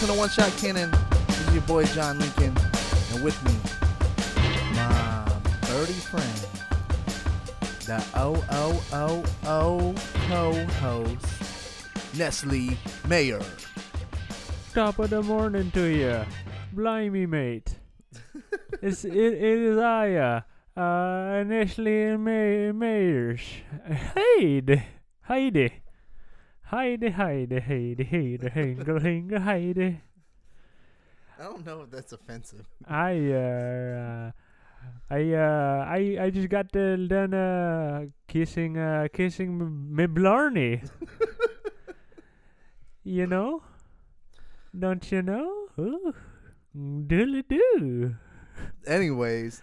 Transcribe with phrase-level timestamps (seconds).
[0.00, 0.90] welcome to One Shot Canon.
[1.26, 2.56] This is your boy John Lincoln,
[3.12, 3.52] and with me,
[4.74, 5.30] my
[5.68, 6.46] birdie friend,
[7.84, 9.94] the O O O O
[10.26, 11.26] co-host,
[12.16, 12.78] Nestle
[13.08, 13.42] Mayer.
[14.72, 16.24] Top of the morning to you.
[16.72, 17.76] Blimey, mate.
[18.80, 20.40] it's, it, it is I, uh,
[20.80, 23.42] uh, Nestle May- Mayers.
[24.14, 24.82] Heide.
[25.22, 25.79] Heide.
[26.70, 30.00] Heide, Heide, Heide, Heide, Hingle, Hingle, Heide.
[31.38, 32.66] I don't know if that's offensive.
[32.86, 34.30] I, uh, uh,
[35.10, 40.82] I, uh, I, I just got uh, done, uh, kissing, uh, kissing m- me Blarney.
[43.04, 43.62] you know?
[44.78, 45.66] Don't you know?
[45.78, 46.14] Ooh.
[46.76, 48.14] Doodly doo.
[48.86, 49.60] Anyways,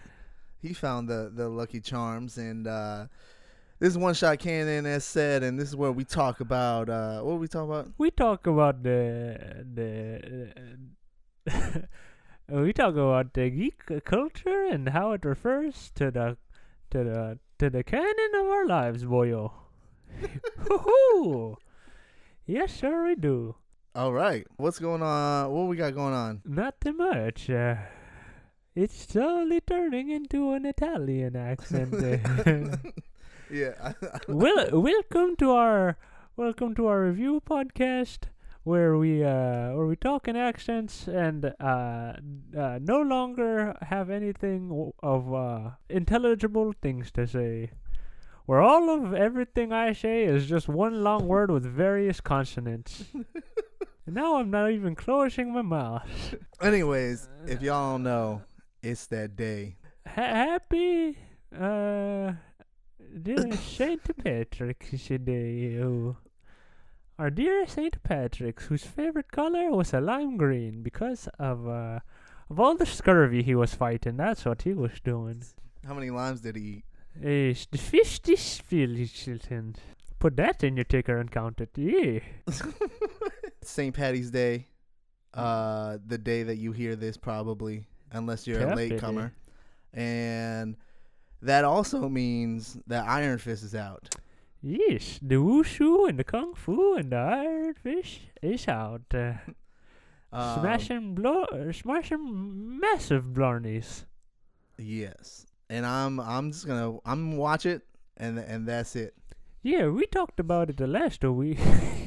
[0.60, 3.06] he found the the Lucky Charms, and uh,
[3.78, 7.20] this is One Shot Canon, as said, and this is where we talk about uh,
[7.20, 7.88] what we talk about.
[7.98, 10.52] We talk about the the
[11.46, 11.80] uh,
[12.60, 16.36] we talk about the geek culture and how it refers to the
[16.90, 19.52] to the to the canon of our lives, boyo.
[22.50, 23.56] Yes, sure we do.
[23.94, 25.50] All right, what's going on?
[25.52, 26.40] What we got going on?
[26.46, 27.50] Not too much.
[27.50, 27.74] Uh,
[28.74, 31.92] it's slowly turning into an Italian accent.
[33.50, 33.54] uh.
[33.54, 33.92] Yeah,
[34.28, 35.96] I, welcome to our
[36.36, 38.24] welcome to our review podcast
[38.64, 42.12] where we uh where we talk in accents and uh,
[42.56, 47.70] uh no longer have anything w- of uh intelligible things to say.
[48.46, 53.04] Where all of everything I say is just one long word with various consonants.
[53.12, 53.26] and
[54.14, 56.34] now I'm not even closing my mouth.
[56.62, 58.40] Anyways, if y'all know,
[58.82, 59.76] it's that day.
[60.06, 61.18] Ha- happy
[61.54, 62.32] uh
[63.22, 65.80] dear Saint Patrick's Day.
[65.80, 66.16] Oh.
[67.18, 72.00] Our dear Saint Patrick's, whose favorite color was a lime green because of uh
[72.50, 74.16] of all the scurvy he was fighting.
[74.16, 75.42] That's what he was doing.
[75.86, 76.84] How many limes did he eat?
[77.22, 78.36] Is the fifty
[79.06, 79.76] children.
[80.18, 81.70] Put that in your ticker and count it.
[81.76, 82.20] Yeah.
[83.62, 83.94] St.
[83.94, 84.66] Patty's Day,
[85.34, 89.32] uh, the day that you hear this probably, unless you're a Happy latecomer,
[89.92, 90.76] and
[91.42, 94.14] that also means that Iron Fist is out.
[94.62, 99.02] Yes, the wushu and the kung fu and the iron fish is out.
[99.14, 99.34] Uh,
[100.30, 104.04] Um, smashing blow, uh, smashing massive blarneys.
[104.76, 107.80] Yes, and I'm I'm just gonna I'm watch it,
[108.18, 109.14] and and that's it.
[109.62, 111.58] Yeah, we talked about it the last week.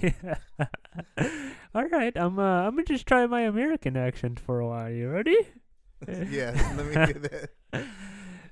[1.74, 4.92] All right, I'm uh, I'm gonna just try my American accent for a while.
[4.92, 5.38] You ready?
[6.08, 7.50] yeah, let me get that.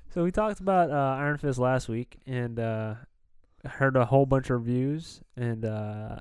[0.10, 2.96] So we talked about uh, Iron Fist last week, and uh,
[3.66, 6.18] heard a whole bunch of reviews and uh,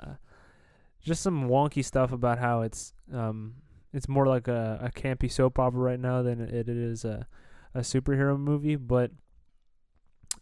[1.00, 3.54] just some wonky stuff about how it's um
[3.92, 7.26] it's more like a, a campy soap opera right now than it is a
[7.74, 9.10] a superhero movie, but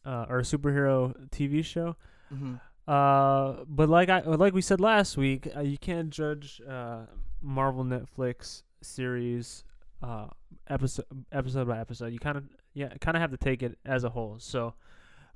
[0.05, 1.97] uh, or a superhero TV show.
[2.29, 2.55] hmm
[2.89, 7.07] Uh, but like I like we said last week, uh, you can't judge uh
[7.43, 9.65] Marvel Netflix series
[10.03, 10.29] uh
[10.69, 12.13] episode episode by episode.
[12.13, 12.45] You kind of
[12.77, 14.37] yeah kind of have to take it as a whole.
[14.39, 14.75] So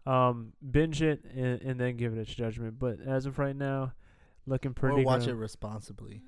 [0.07, 2.79] um binge it and, and then give it its judgment.
[2.79, 3.93] But as of right now,
[4.47, 5.37] looking pretty or watch grim.
[5.37, 6.23] it responsibly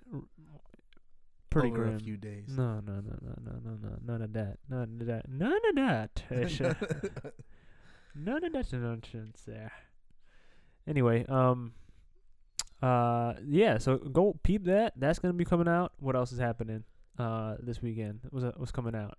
[1.51, 1.97] pretty over grim.
[1.97, 2.49] a few days.
[2.49, 5.75] No, no, no, no, no, no, no, none of that, none of that, none of
[5.77, 6.23] that.
[6.31, 7.31] Uh,
[8.15, 9.73] None of that nonsense there.
[10.87, 11.73] Anyway, um,
[12.83, 13.79] uh, yeah.
[13.79, 14.93] So go peep that.
[14.97, 15.93] That's gonna be coming out.
[15.99, 16.85] What else is happening?
[17.19, 19.17] Uh, this weekend was was coming out.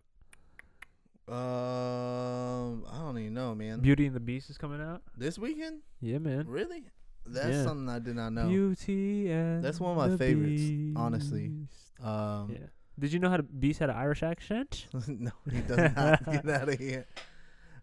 [1.28, 3.80] Um, I don't even know, man.
[3.80, 5.02] Beauty and the Beast is coming out.
[5.18, 6.46] this weekend, Yeah, man.
[6.48, 6.84] really?
[7.26, 7.64] That's Yeah.
[7.64, 8.48] something I did not know.
[8.50, 10.62] Beauty and That's one of my the favorites,
[10.96, 11.48] honestly.
[11.50, 12.06] Beast.
[12.06, 12.68] um, Yeah.
[13.00, 14.88] Did you know how the Beast had an Irish accent?
[15.08, 17.08] no, he does not get out of here.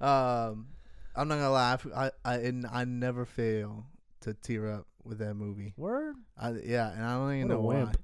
[0.01, 0.69] Um,
[1.17, 1.79] I'm not gonna lie.
[1.97, 3.87] I I and I never fail
[4.21, 5.75] to tear up with that movie.
[5.77, 6.15] Word.
[6.39, 7.75] I, yeah, and I don't even What a know why.
[7.85, 7.97] wimp.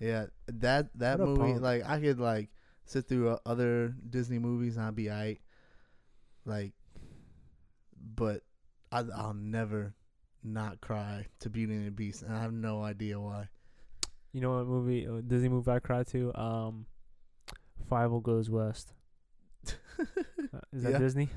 [0.00, 1.62] Yeah, that that What a movie, punk.
[1.62, 2.48] like I could like
[2.90, 5.40] sit through uh, other Disney movies and I'd be alright.
[6.44, 6.72] Like,
[8.14, 8.42] but
[8.90, 9.94] I I'll never
[10.42, 13.48] not cry to Beauty and the Beast, and I have no idea why.
[14.32, 15.06] You know what movie?
[15.06, 16.34] uh, Disney movie I cried to?
[16.34, 16.86] Um,
[17.90, 18.92] Fievel Goes West.
[20.54, 20.98] Uh, is that Yeah.
[20.98, 21.28] Disney?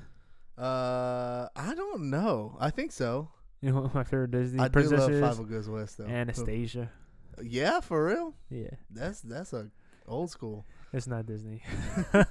[0.57, 2.55] Uh, I don't know.
[2.59, 3.29] I think so.
[3.59, 5.09] You know what my favorite Disney I do love?
[5.11, 6.05] Fievel Goes West though.
[6.05, 6.89] Anastasia.
[7.43, 8.35] Yeah, for real.
[8.49, 9.69] Yeah, That's that's a
[10.05, 10.65] old school.
[10.93, 11.63] It's not Disney.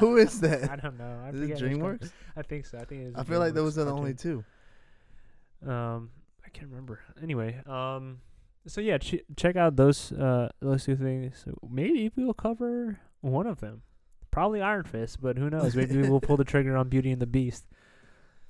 [0.00, 0.70] Who is that?
[0.70, 1.20] I don't know.
[1.24, 2.12] I Is it forget which com- DreamWorks?
[2.36, 2.78] I think so.
[2.78, 3.18] I think it's.
[3.18, 4.44] I feel like those are the only two.
[5.66, 6.10] Um,
[6.44, 7.00] I can't remember.
[7.22, 8.18] Anyway, um,
[8.66, 11.44] so yeah, ch- check out those uh those two things.
[11.68, 13.82] Maybe we will cover one of them.
[14.30, 15.76] Probably Iron Fist, but who knows?
[15.76, 17.66] Maybe we'll pull the trigger on Beauty and the Beast.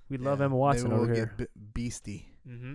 [0.08, 1.32] We love Yeah, Emma Watson maybe over we'll here.
[1.38, 2.74] Get be- beastie, mm-hmm.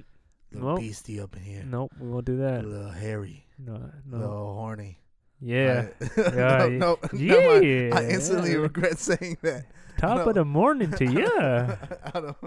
[0.52, 0.80] little Nope.
[0.80, 1.64] beastie up in here.
[1.66, 2.66] Nope, we won't do that.
[2.66, 4.18] A little hairy, No, no.
[4.18, 5.00] little horny.
[5.42, 5.88] Yeah.
[6.18, 7.66] I, Yeah, no, no, never mind.
[7.66, 7.90] yeah.
[7.98, 9.66] I instantly regret saying that.
[9.98, 10.26] Top no.
[10.26, 11.26] of the morning to you.
[11.36, 12.38] I don't.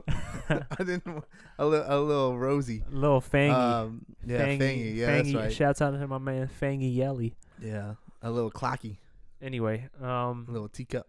[0.48, 1.24] I didn't.
[1.58, 2.84] A little, a little rosy.
[2.90, 3.52] little fangy.
[3.52, 4.96] Um, yeah, fangy.
[4.96, 5.16] Yeah, fangy.
[5.24, 5.52] that's right.
[5.52, 7.34] Shouts out to my man Fangy Yelly.
[7.60, 8.98] yeah, a little clocky,
[9.42, 11.08] Anyway, a um, little teacup.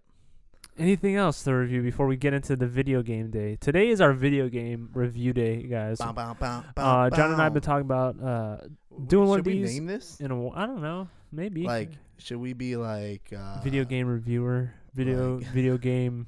[0.80, 3.58] anything else to review before we get into the video game day?
[3.60, 6.00] Today is our video game review day, guys.
[6.00, 8.58] Bow, bow, bow, Uh, John and I have been talking about uh
[9.06, 9.70] doing one of these.
[9.70, 10.20] Should we name this?
[10.20, 14.74] in a I don't know, maybe Like, should we be like uh, video game reviewer,
[14.94, 16.28] video like- video game.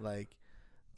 [0.00, 0.28] like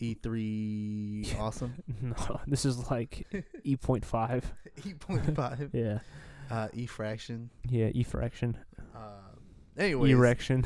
[0.01, 1.75] E3 awesome?
[2.01, 3.27] No, this is like
[3.65, 4.51] E point five.
[4.85, 5.71] E point five.
[5.73, 5.99] Yeah,
[6.51, 7.51] Uh, E fraction.
[7.69, 8.57] yeah, E fraction,
[8.95, 9.35] Uh,
[9.77, 10.65] anyways, erection.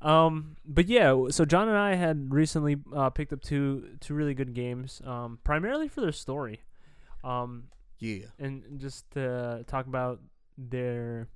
[0.00, 4.34] um, but yeah, so John and I had recently uh, picked up two two really
[4.34, 6.60] good games, um, primarily for their story,
[7.24, 7.64] um,
[7.98, 10.20] yeah, and just to talk about
[10.56, 11.28] their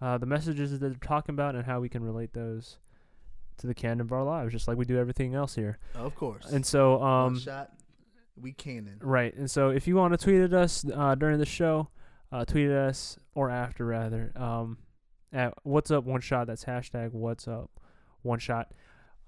[0.00, 2.78] uh, the messages that they're talking about and how we can relate those
[3.58, 5.78] to the canon of our lives, just like we do everything else here.
[5.94, 6.46] of course.
[6.50, 7.70] And so, One um, shot,
[8.40, 8.98] we canon.
[9.02, 9.34] Right.
[9.34, 11.88] And so if you want to tweet at us uh, during the show,
[12.32, 14.78] uh, tweet at us or after rather um,
[15.32, 16.46] at what's up one shot.
[16.46, 17.70] That's hashtag what's up
[18.22, 18.72] one shot.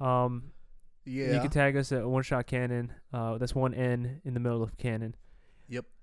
[0.00, 0.52] Um,
[1.04, 1.34] Yeah.
[1.34, 2.92] You can tag us at one shot canon.
[3.12, 5.14] Uh, that's one N in the middle of canon.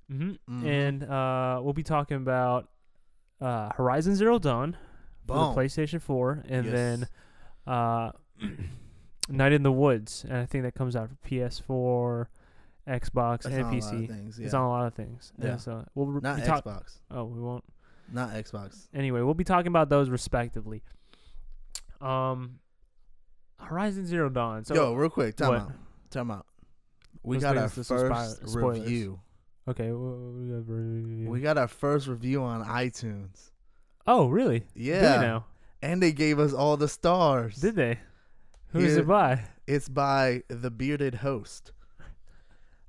[0.09, 0.17] Yep.
[0.19, 0.65] hmm Mhm.
[0.65, 2.69] And uh, we'll be talking about
[3.41, 4.75] uh, Horizon Zero Dawn
[5.27, 6.73] for the PlayStation 4, and Yes.
[6.73, 7.07] then
[7.67, 8.11] uh,
[9.29, 12.25] Night in the Woods, and I think that comes out for PS4,
[12.87, 14.07] Xbox, That's and on a lot of PC.
[14.07, 15.31] things, It's on a lot of things.
[15.37, 15.47] Yeah.
[15.51, 16.97] And so we'll re- Not Xbox.
[17.11, 17.63] Oh, we won't.
[18.11, 18.87] Not Xbox.
[18.93, 20.81] Anyway, we'll be talking about those respectively.
[22.01, 22.59] Um,
[23.59, 24.63] Horizon Zero Dawn.
[24.65, 25.61] So Yo, real quick, time what?
[25.61, 25.71] out.
[26.09, 26.45] Time out.
[27.21, 28.79] We Let's got our us to some spi- first spoilers.
[28.79, 29.19] review.
[29.67, 31.29] Okay, we got review.
[31.29, 33.51] We got our first review on iTunes.
[34.07, 34.59] oh, really?
[34.59, 35.19] Do Yeah.
[35.19, 35.45] we now?
[35.81, 37.55] And they gave us all the stars.
[37.57, 37.99] Did they?
[38.69, 39.43] Who is Here- it by?
[39.67, 41.71] It's by the bearded host.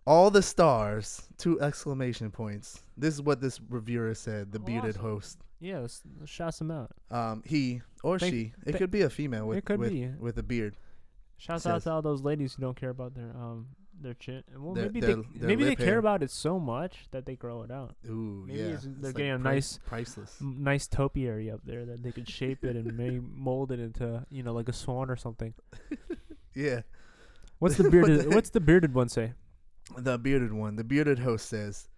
[0.07, 2.83] All the stars, two exclamation points.
[2.97, 4.51] This is what this reviewer said.
[4.51, 5.39] The Oh, bearded host.
[5.61, 6.91] Yeah, let's, let's shout some out.
[7.11, 8.53] Um, he or Thank- she.
[8.63, 10.77] It th- could be a female with with, with a beard.
[11.37, 13.69] Shouts out to all those ladies who don't care about their um
[14.03, 14.43] their chin.
[14.57, 15.99] Well, Their- maybe their- they their maybe they care hair.
[15.99, 17.97] about it so much that they grow it out.
[18.09, 18.65] Ooh, Maybe yeah.
[18.67, 20.41] it's- they're It's getting a price- nice- priceless.
[20.41, 24.27] M- nice topiary up there that they could shape it and may mold it into
[24.31, 25.55] you know like a swan or something.
[26.55, 26.83] Yeah.
[27.61, 28.27] What's the bearded?
[28.35, 29.35] what's the bearded one say?
[29.97, 31.89] The bearded one, the bearded host says,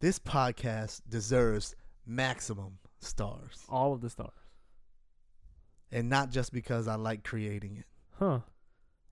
[0.00, 1.76] "This podcast deserves
[2.06, 4.32] maximum stars, All of the stars.
[5.92, 7.86] and not just because I like creating it.
[8.18, 8.40] Huh.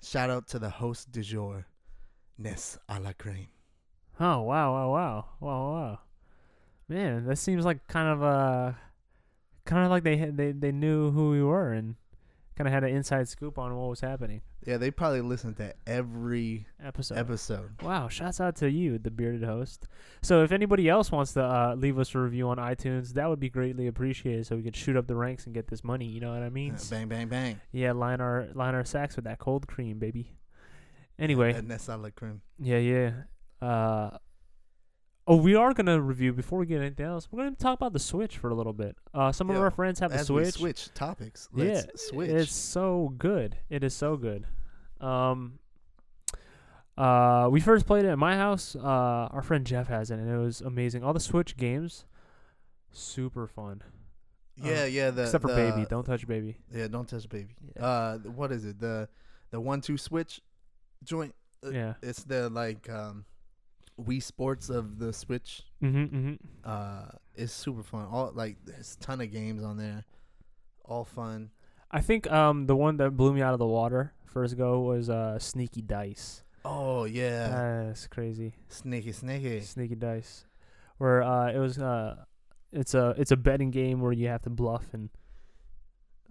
[0.03, 1.67] Shout out to the host du jour,
[2.39, 3.13] Ness a la.
[4.19, 5.99] Oh wow wow wow wow wow.
[6.89, 8.73] Man, that seems like kind of uh
[9.65, 11.97] kind of like they they they knew who we were and
[12.57, 14.41] kind of had an inside scoop on what was happening.
[14.65, 17.19] Yeah, they probably listened to every Episode.
[17.19, 17.83] episode.
[17.83, 19.87] Wow, shouts out to you, the bearded host.
[20.23, 23.39] So if anybody else wants to uh, leave us a review on iTunes, that would
[23.39, 26.21] be greatly appreciated so we could shoot up the ranks and get this money, you
[26.21, 26.75] know what I mean?
[26.75, 27.61] Uh, bang, bang, bang.
[27.73, 30.33] Yeah, line our line our sacks with that cold cream, baby.
[31.19, 32.41] Anyway, Ness a la creme.
[32.59, 33.13] yeah, yeah.
[33.67, 34.19] Uh
[35.29, 37.27] Oh, we are gonna review before we get anything else.
[37.33, 38.97] We're gonna talk about the Switch for a little bit.
[39.13, 40.55] Uh, some of our friends have the Switch.
[40.55, 42.31] switch topics, Yeah, let's switch.
[42.31, 43.57] It's so good.
[43.69, 44.47] It is so good.
[45.01, 45.59] Um,
[46.97, 48.77] uh, we first played it at my house.
[48.77, 48.81] Uh,
[49.33, 51.03] our friend Jeff has it, and it was amazing.
[51.03, 52.05] All the Switch games,
[52.93, 53.83] super fun.
[54.63, 55.11] yeah, uh, yeah.
[55.11, 56.57] The, Except for the- baby, don't touch baby.
[56.73, 57.55] Yeah, don't touch baby.
[57.75, 57.85] Yeah.
[57.85, 58.79] Uh, what is it?
[58.81, 59.09] The
[59.51, 60.41] the one two switch
[61.07, 61.35] joint.
[61.65, 61.95] Uh, Yeah.
[62.03, 63.25] It's the like um,
[63.99, 65.63] Wii Sports of the Switch.
[65.83, 66.39] Mhm, mhm.
[66.65, 68.07] Uh, it's super fun.
[68.11, 70.05] All like there's a ton of games on there,
[70.85, 71.51] all fun.
[71.91, 75.09] I think um the one that blew me out of the water first go was
[75.09, 76.43] uh Sneaky Dice.
[76.65, 77.49] Oh yeah,
[77.87, 78.55] That's crazy.
[78.69, 79.61] sneaky, sneaky.
[79.61, 80.45] Sneaky Dice,
[80.99, 82.25] where uh it was uh
[82.73, 85.09] it's a it's a betting game where you have to bluff and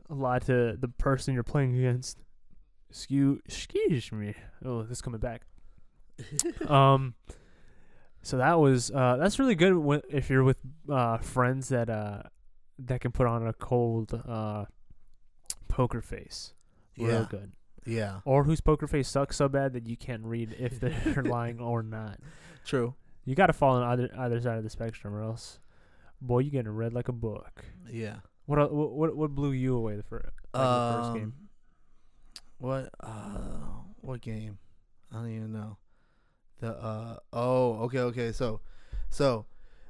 [0.09, 2.17] lie to the person you're playing against.
[2.89, 4.33] Excuse excuse me.
[4.63, 5.41] Oh, this is coming back.
[6.67, 7.13] um,
[8.21, 10.57] so that was uh that's really good when, if you're with
[10.89, 12.23] uh friends that uh
[12.79, 14.65] that can put on a cold uh
[15.67, 16.53] poker face.
[16.97, 17.51] Real Yeah, good.
[17.85, 21.59] yeah, Or whose poker face sucks so bad that you can't read if they're lying
[21.59, 22.19] or not.
[22.65, 22.95] true.
[23.25, 25.59] You got to fall on either either side of the spectrum, or else,
[26.21, 27.65] boy, you're getting read like a book.
[27.91, 28.17] Yeah.
[28.45, 31.33] What what what, what blew you away the, fir- like the first game?
[32.57, 32.89] What?
[32.99, 34.57] Uh, what game?
[35.11, 35.77] I don't even know.
[36.59, 38.61] The uh oh okay okay so
[39.09, 39.45] so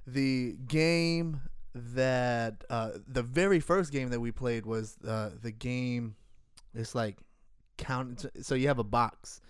[0.08, 1.42] the game
[1.76, 6.16] that uh the very first game that we played was uh the game
[6.74, 7.18] it's like
[7.78, 9.42] count so you have a box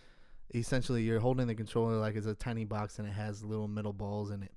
[0.54, 3.94] essentially you're holding the controller like it's a tiny box and it has little metal
[3.94, 4.54] balls in it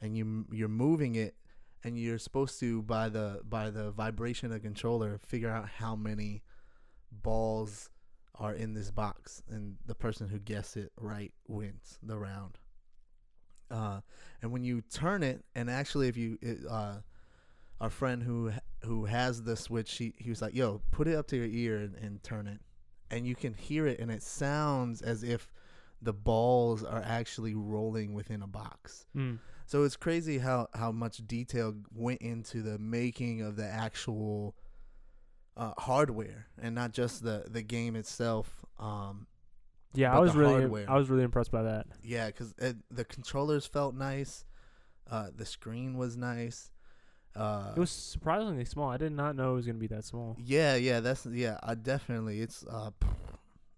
[0.00, 1.34] and you you're moving it
[1.82, 5.96] and you're supposed to by the by the vibration of the controller figure out how
[5.96, 6.42] many
[7.10, 7.90] balls
[8.34, 12.58] are in this box and the person who guessed it right wins the round.
[13.70, 14.00] Uh,
[14.42, 16.96] and when you turn it and actually if you it, uh,
[17.80, 18.50] our friend who
[18.84, 21.76] who has the switch he, he was like yo put it up to your ear
[21.76, 22.60] and, and turn it.
[23.10, 25.52] And you can hear it and it sounds as if
[26.00, 29.04] the balls are actually rolling within a box.
[29.14, 29.38] Mm.
[29.66, 34.54] so it's crazy how how much detail went into the making of the actual
[35.56, 38.64] uh, hardware and not just the the game itself.
[38.78, 39.26] Um,
[39.94, 40.88] Yeah, I was really hardware.
[40.90, 41.86] I was really impressed by that.
[42.02, 42.52] yeah, because
[42.90, 44.44] the controllers felt nice,
[45.10, 46.70] uh, the screen was nice.
[47.36, 48.90] Uh, It was surprisingly small.
[48.90, 50.36] I did not know it was gonna be that small.
[50.38, 52.90] yeah, yeah, that's yeah, I definitely it's uh,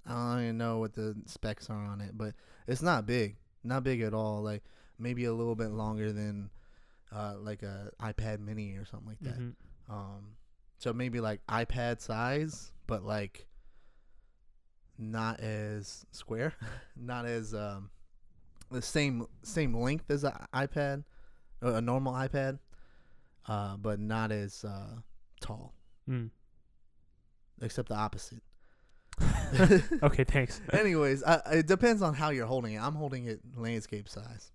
[0.07, 2.35] I don't even know what the specs are on it, but
[2.67, 4.43] it's not big, not big at all.
[4.43, 4.63] Like
[4.99, 6.51] maybe a little bit longer than
[7.13, 9.39] uh like a iPad Mini or something like that.
[9.39, 9.55] Mhm.
[9.89, 10.37] Um,
[10.83, 13.47] so maybe like iPad size, but like
[14.99, 16.55] not as square,
[16.97, 17.91] not as um
[18.71, 21.05] the same same length as an iPad,
[21.63, 22.59] uh, a normal iPad,
[23.47, 24.97] uh, but not as uh
[25.41, 25.73] tall,
[26.11, 26.31] Mm.
[27.61, 28.43] except the opposite.
[30.03, 30.61] Okay, thanks.
[30.73, 32.83] Anyways, I, it depends on how you're holding it.
[32.83, 34.51] I'm holding it landscape size.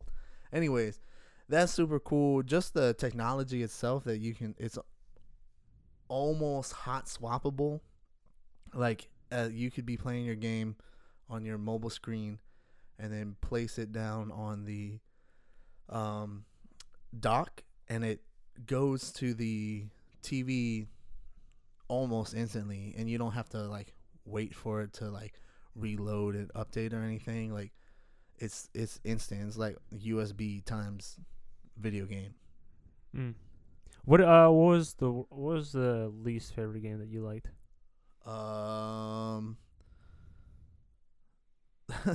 [0.52, 1.00] Anyways,
[1.48, 2.42] that's super cool.
[2.44, 4.78] Just the technology itself that you can, it's
[6.08, 7.82] almost hot swappable.
[8.74, 10.76] Like uh, you could be playing your game
[11.30, 12.40] on your mobile screen
[13.00, 15.00] and then place it down on the
[15.90, 16.46] um,
[17.18, 18.22] dock and it
[18.66, 19.86] goes to the
[20.24, 20.88] TV
[21.88, 23.94] almost instantly and you don't have to like
[24.26, 25.40] wait for it to like
[25.76, 27.72] reload and update or anything like
[28.40, 31.18] it's it's instant it's like USB times
[31.78, 32.34] video game
[33.16, 33.34] Mm.
[34.08, 37.48] What uh what was the what was the least favorite game that you liked?
[38.26, 39.58] um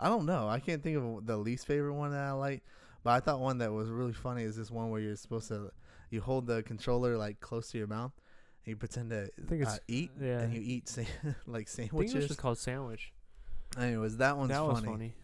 [0.00, 2.62] I don't know I can't think of the least favorite one that I like
[3.02, 5.72] but I thought one that was really funny is this one where you're supposed to
[6.08, 8.12] you hold the controller like close to your mouth
[8.64, 10.40] and you pretend to I think uh, eat yeah.
[10.40, 11.02] and you eat sa-
[11.46, 13.12] like I think it was just called Sandwich.
[13.78, 14.86] anyways that one's that funny.
[14.86, 15.14] funny.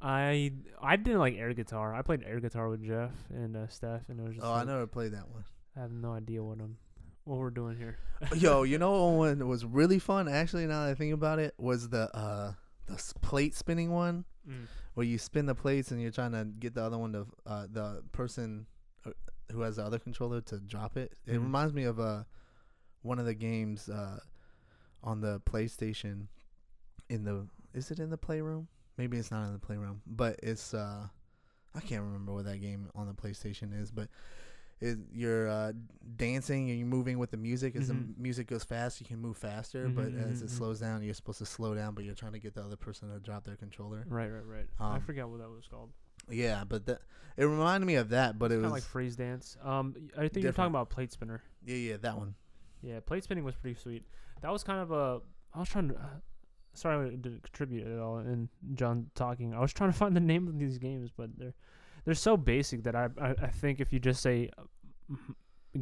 [0.00, 1.94] I I didn't like air guitar.
[1.94, 4.64] I played air guitar with Jeff and uh, Steph, and it was just oh I
[4.64, 5.44] never played that one
[5.76, 6.76] I have no idea what I'm
[7.24, 7.98] what we're doing here.
[8.36, 11.54] Yo, you know what one was really fun actually now that I think about it
[11.58, 12.52] was the uh
[12.86, 14.66] the plate spinning one Mm.
[14.94, 17.66] where you spin the plates and you're trying to get the other one to uh
[17.70, 18.64] the person
[19.04, 19.10] uh,
[19.52, 21.12] who has the other controller to drop it.
[21.26, 21.42] It Mhm.
[21.42, 22.24] reminds me of uh
[23.02, 24.20] one of the games uh
[25.02, 26.28] on the PlayStation
[27.10, 28.68] in the is it in the playroom?
[28.98, 31.06] Maybe it's not in the playroom, but it's uh
[31.74, 34.08] I can't remember what that game on the PlayStation is, but
[34.80, 35.72] it, you're uh,
[36.16, 37.74] dancing and you're moving with the music.
[37.76, 38.14] As Mhm.
[38.16, 40.50] the music goes fast, you can move faster, but Mhm, as it mhm.
[40.50, 43.10] slows down, you're supposed to slow down, but you're trying to get the other person
[43.12, 44.04] to drop their controller.
[44.08, 44.66] Right, right, right.
[44.80, 45.90] I Um, forgot what that was called.
[46.30, 47.00] Yeah, but that
[47.36, 49.56] it reminded me of that, but it was Kind of like freeze dance.
[49.62, 51.42] Um, I think you're talking about plate spinner.
[51.64, 52.34] yeah, yeah, that one.
[52.80, 54.04] Yeah, plate spinning was pretty sweet.
[54.42, 55.20] That was kind of a.
[55.54, 56.22] I was trying to.
[56.78, 59.52] Sorry, I didn't contribute at all in John talking.
[59.54, 61.54] I was trying to find the name of these games, but they're
[62.04, 65.14] they're so basic that I I, I think if you just say, uh,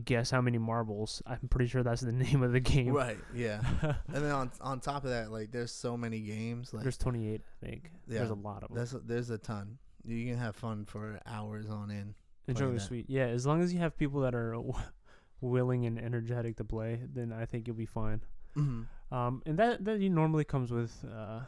[0.05, 2.93] guess how many marbles, I'm pretty sure that's the name of the game.
[2.93, 3.19] Right.
[3.35, 3.61] Yeah.
[3.83, 6.73] and then on on top of that, like there's so many games.
[6.73, 7.91] Like There's 28, I think.
[8.09, 8.77] Yeah, There's a lot of them.
[8.77, 9.79] there's a, there's a ton.
[10.05, 12.15] You can have fun for hours on end.
[12.49, 13.07] It's playing really sweet.
[13.09, 14.73] Yeah, as long as you have people that are w-
[15.41, 18.21] willing and energetic to play, then I think you'll be fine.
[18.57, 18.83] Mm-hmm.
[19.11, 21.41] Um, and that that normally comes with uh,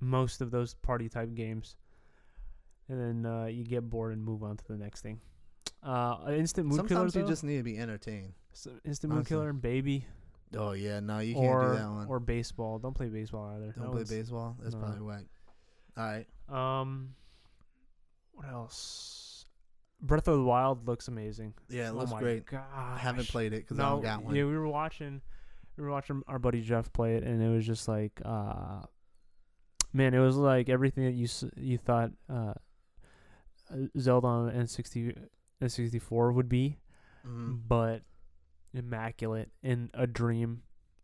[0.00, 1.76] most of those party type games,
[2.88, 5.20] and then uh, you get bored and move on to the next thing.
[5.82, 7.32] Uh, instant mood Sometimes killer you though?
[7.32, 8.32] just need to be entertained.
[8.84, 10.06] Instant mood killer baby
[10.56, 12.06] Oh yeah, no, you can't or do that one.
[12.08, 12.78] or baseball.
[12.78, 13.74] Don't play baseball either.
[13.76, 14.56] Don't play baseball.
[14.62, 14.80] That's no.
[14.80, 15.24] probably whack.
[15.96, 16.26] All right.
[16.80, 17.14] Um,
[18.32, 19.46] what else?
[20.00, 21.54] Breath of the Wild looks amazing.
[21.68, 22.46] Yeah, it oh looks my great.
[22.46, 22.60] Gosh.
[22.74, 24.34] I haven't played it because I no, don't got one.
[24.34, 25.20] yeah, we were watching,
[25.76, 28.82] we were watching our buddy Jeff play it, and it was just like, uh,
[29.92, 32.54] man, it was like everything that you you thought uh,
[33.98, 35.16] Zelda on N60
[35.62, 36.78] N64 would be,
[37.26, 37.60] Mhm.
[37.68, 38.02] but
[38.72, 40.62] immaculate in a dream,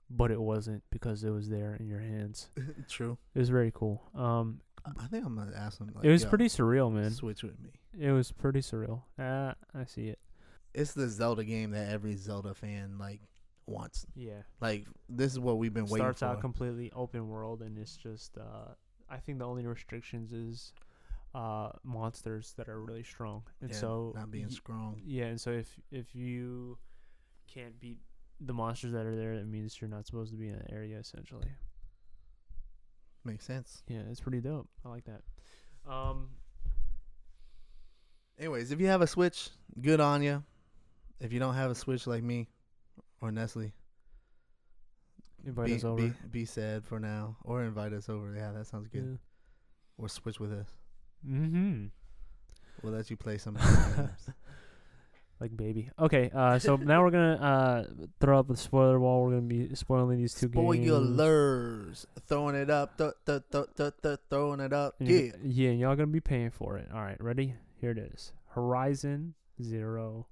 [0.08, 2.48] but it wasn't because it was there in your hands.
[2.88, 3.16] True.
[3.34, 4.02] It was very cool.
[4.14, 5.90] Um, I I think I'm gonna ask him.
[5.94, 7.10] Like, it was pretty surreal, man.
[7.10, 7.70] Switch with me.
[7.98, 9.02] It was pretty surreal.
[9.18, 10.18] Ah, I see it.
[10.74, 13.20] It's the Zelda game that every Zelda fan like
[13.66, 14.06] wants.
[14.16, 14.42] Yeah.
[14.60, 15.98] Like this is what we've been waiting for.
[15.98, 16.26] starts for.
[16.26, 18.74] out completely open world and it's just uh
[19.08, 20.72] I think the only restrictions is
[21.34, 23.42] uh monsters that are really strong.
[23.60, 25.00] And Yeah, so not being y- strong.
[25.04, 26.78] Yeah, and so if if you
[27.46, 27.98] can't beat
[28.40, 30.98] the monsters that are there, that means you're not supposed to be in that area
[30.98, 31.48] essentially.
[33.24, 33.82] Makes sense.
[33.86, 34.68] Yeah, it's pretty dope.
[34.84, 35.22] I like that.
[35.90, 36.30] Um
[38.38, 39.50] Anyways, if you have a Switch,
[39.80, 40.42] good on you.
[41.20, 42.48] If you don't have a Switch like me
[43.20, 43.72] or Nestle,
[45.46, 46.02] invite be, us over.
[46.02, 48.34] be be sad for now, or invite us over.
[48.34, 49.18] Yeah, that sounds good.
[49.98, 50.68] Or switch with us.
[51.28, 51.86] Mm-hmm.
[52.82, 53.58] We'll let you play some.
[55.40, 55.88] Like baby.
[55.98, 59.22] Okay, uh so now we're gonna uh throw up the spoiler wall.
[59.24, 60.86] We're gonna be spoiling these two games.
[60.86, 64.96] Spoilers, throwing it up, th- th- th- th- th- throwing it up.
[65.00, 66.88] Yeah, Yeah, and y'all gonna be paying for it.
[66.92, 67.54] All right, ready?
[67.80, 68.32] Here it is.
[68.48, 70.26] Horizon Zero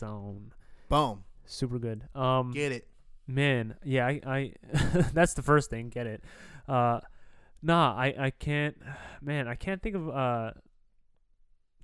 [0.00, 0.52] Dawn.
[0.88, 2.08] boom, Super good.
[2.14, 2.88] Um get it.
[3.26, 4.52] man, yeah, I, I
[5.12, 6.24] that's the first thing, get it.
[6.68, 7.00] Uh
[7.62, 8.76] nah, I I can't
[9.22, 10.50] man, I can't think of uh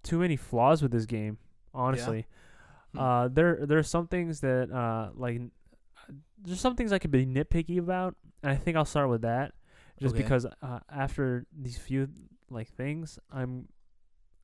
[0.02, 1.38] too many flaws with this game,
[1.74, 2.26] honestly.
[2.92, 2.98] Hmm.
[2.98, 5.40] Uh there there's some things that uh like
[6.42, 9.52] there's some things I could be nitpicky about, and I think I'll start with that
[10.00, 10.22] just Okay.
[10.22, 12.08] because uh, after these few
[12.50, 13.68] like things, I'm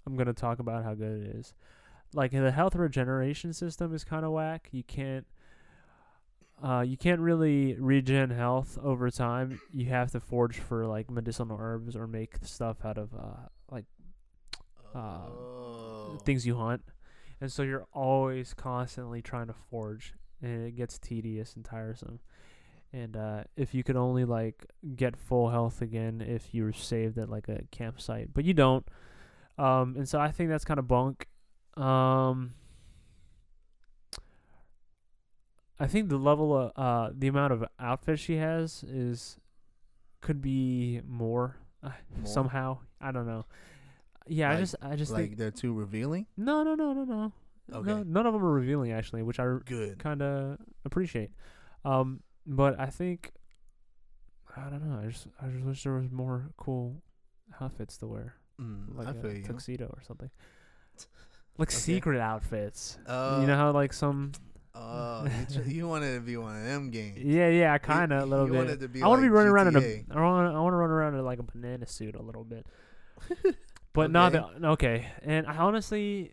[0.04, 1.54] I'm gonna talk about how good it is.
[2.14, 4.68] Like the health regeneration system is kind of whack.
[4.73, 5.26] You can't
[6.62, 9.61] uh you can't really regen health over time.
[9.73, 13.87] You have to forge for like medicinal herbs or make stuff out of uh like
[14.94, 16.18] uh, Oh.
[16.24, 16.83] things you hunt.
[17.40, 22.20] And so you're always constantly trying to forge and it gets tedious and tiresome.
[22.92, 27.18] And uh, if you could only like get full health again if you were saved
[27.18, 28.87] at like a campsite, but you don't.
[29.59, 31.27] Um, and so I think that's kind of bunk.
[31.76, 32.54] Um,
[35.78, 39.38] I think the level of uh the amount of outfits she has is
[40.20, 42.26] could be more, uh, More?
[42.26, 42.78] somehow.
[43.00, 43.44] I don't know.
[44.26, 46.26] Yeah, I just I just like think they're too revealing.
[46.37, 47.32] no no no no no.
[47.72, 47.87] Okay.
[47.90, 49.98] No, none of them are revealing actually, which I Good.
[49.98, 51.30] kind of appreciate.
[51.84, 53.32] Um, but I think
[54.56, 54.98] I don't know.
[55.02, 57.02] I just I just wish there was more cool
[57.60, 60.30] outfits to wear, Mm, like I a tuxedo or something.
[61.57, 61.77] Like Okay.
[61.77, 62.99] secret outfits.
[63.07, 64.33] Uh, you know how like some
[64.77, 67.19] Oh, you, tr- you wanted to be one of them games.
[67.19, 68.59] yeah yeah kind of a little you bit.
[68.59, 70.59] wanted to be I want to like be running around in a I want I
[70.59, 72.67] want to run around in like a banana suit a little bit.
[73.93, 74.45] But not Okay.
[74.61, 75.07] the okay.
[75.23, 76.33] And I honestly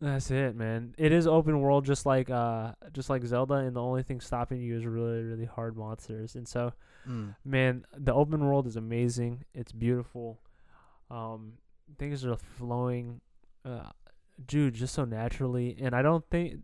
[0.00, 0.94] that's it, man.
[0.96, 4.60] It is open world just like uh just like Zelda and the only thing stopping
[4.60, 6.34] you is really really hard monsters.
[6.34, 6.72] And so
[7.08, 7.36] Mm.
[7.44, 9.44] man, the open world is amazing.
[9.54, 10.40] It's beautiful.
[11.10, 11.54] Um
[11.98, 13.20] things are flowing
[13.64, 13.90] uh
[14.46, 16.60] dude just so naturally and I don't think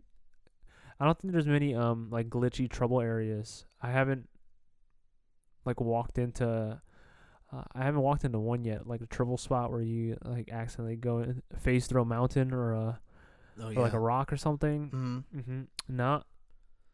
[0.99, 3.65] I don't think there's many um like glitchy trouble areas.
[3.81, 4.29] I haven't
[5.65, 6.81] like walked into
[7.53, 10.95] uh, I haven't walked into one yet, like a trouble spot where you like accidentally
[10.95, 12.99] go in, phase through a mountain or a
[13.61, 14.89] Oh or like a rock or something.
[14.89, 15.61] mm Mm-hmm.
[15.87, 16.23] No,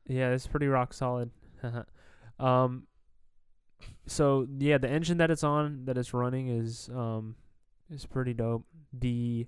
[0.08, 1.32] yeah, it's pretty rock solid.
[2.40, 2.88] um,
[4.06, 7.36] so yeah, the engine that it's on, that it's running, is um,
[7.92, 8.66] is pretty dope.
[8.94, 9.48] The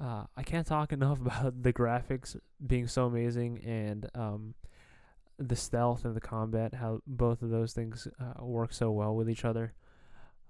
[0.00, 4.54] uh, I can't talk enough about the graphics being so amazing and um,
[5.38, 6.74] the stealth and the combat.
[6.74, 9.74] How both of those things uh, work so well with each other.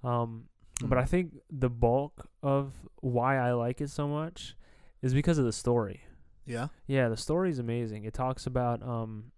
[0.04, 0.44] Um,
[0.84, 4.56] but I think the bulk of why I like it so much
[5.02, 6.02] is because of the story.
[6.44, 6.68] yeah.
[6.86, 8.04] Yeah, the story is amazing.
[8.04, 9.32] It talks about um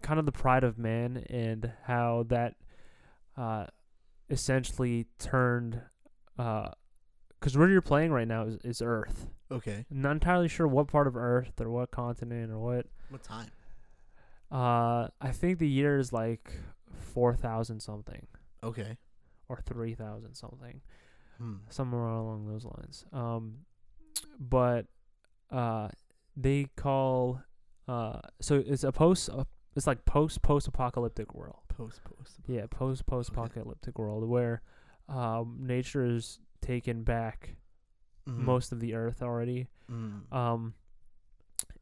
[0.00, 2.54] kind of the pride of man and how that
[3.36, 3.66] uh
[4.30, 5.80] essentially turned
[6.38, 6.70] uh
[7.40, 9.28] cuz where you're playing right now is, is Earth.
[9.50, 9.84] Okay.
[9.90, 12.86] I'm not entirely sure what part of Earth or what continent or what.
[13.10, 13.50] What time?
[14.50, 16.52] Uh I think the year is like
[17.12, 18.26] 4000 something
[18.62, 18.96] Okay.
[19.48, 20.80] or 3000 something.
[21.38, 21.56] Hmm.
[21.70, 23.04] somewhere along those lines.
[23.12, 23.64] Um,
[24.38, 24.86] but
[25.50, 25.88] uh,
[26.36, 27.42] they call
[27.88, 29.28] uh, so it's a post.
[29.28, 31.56] Uh, it's like post post apocalyptic world.
[31.68, 32.36] Post post.
[32.46, 34.62] Yeah, post post apocalyptic world where
[35.08, 37.56] um, nature has taken back
[38.28, 38.36] Mhm.
[38.38, 39.68] most of the earth already.
[39.90, 40.32] Mm.
[40.32, 40.74] Um,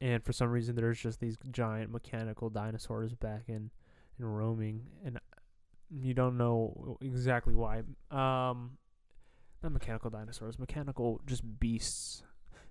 [0.00, 3.70] and for some reason, there's just these giant mechanical dinosaurs back in,
[4.18, 5.18] in roaming, and
[5.90, 7.78] you don't know exactly why.
[8.11, 8.78] Um,
[9.62, 12.22] not mechanical dinosaurs, mechanical just beasts.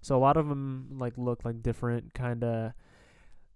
[0.01, 2.71] So a lot of them like look like different kind of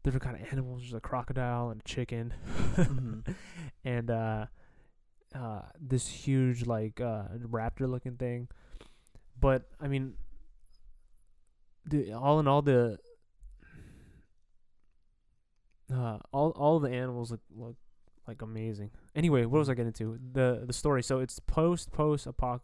[0.03, 0.81] different kind of animals.
[0.81, 2.33] There's a crocodile and a chicken,
[2.75, 3.35] Mhm.
[3.85, 4.45] and uh,
[5.35, 8.47] uh, this huge like uh, raptor looking thing.
[9.39, 10.13] But I mean,
[11.85, 12.97] the all in all the
[15.93, 17.75] uh, all all the animals look look
[18.27, 18.91] like amazing.
[19.15, 20.17] Anyway, what was I getting to?
[20.31, 21.03] The the story.
[21.03, 22.61] So it's post post apoc-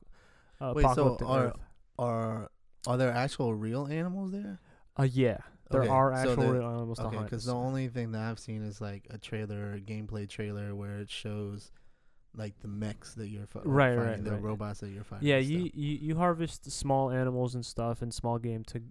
[0.62, 1.58] uh, Wait, so apocalyptic are- Earth.
[1.97, 2.51] Are
[2.88, 4.60] are there actual real animals there?
[4.97, 5.38] Uh, yeah,
[5.69, 8.39] there Okay, are actual the- real animals to Okay, because the only thing that I've
[8.39, 11.71] seen is like a trailer, a gameplay trailer, where it shows
[12.35, 14.41] like the mechs that you're fi- Right, fighting, right, the right.
[14.41, 15.27] robots that you're fighting.
[15.27, 18.81] yeah, you, you you harvest small animals and stuff and small game to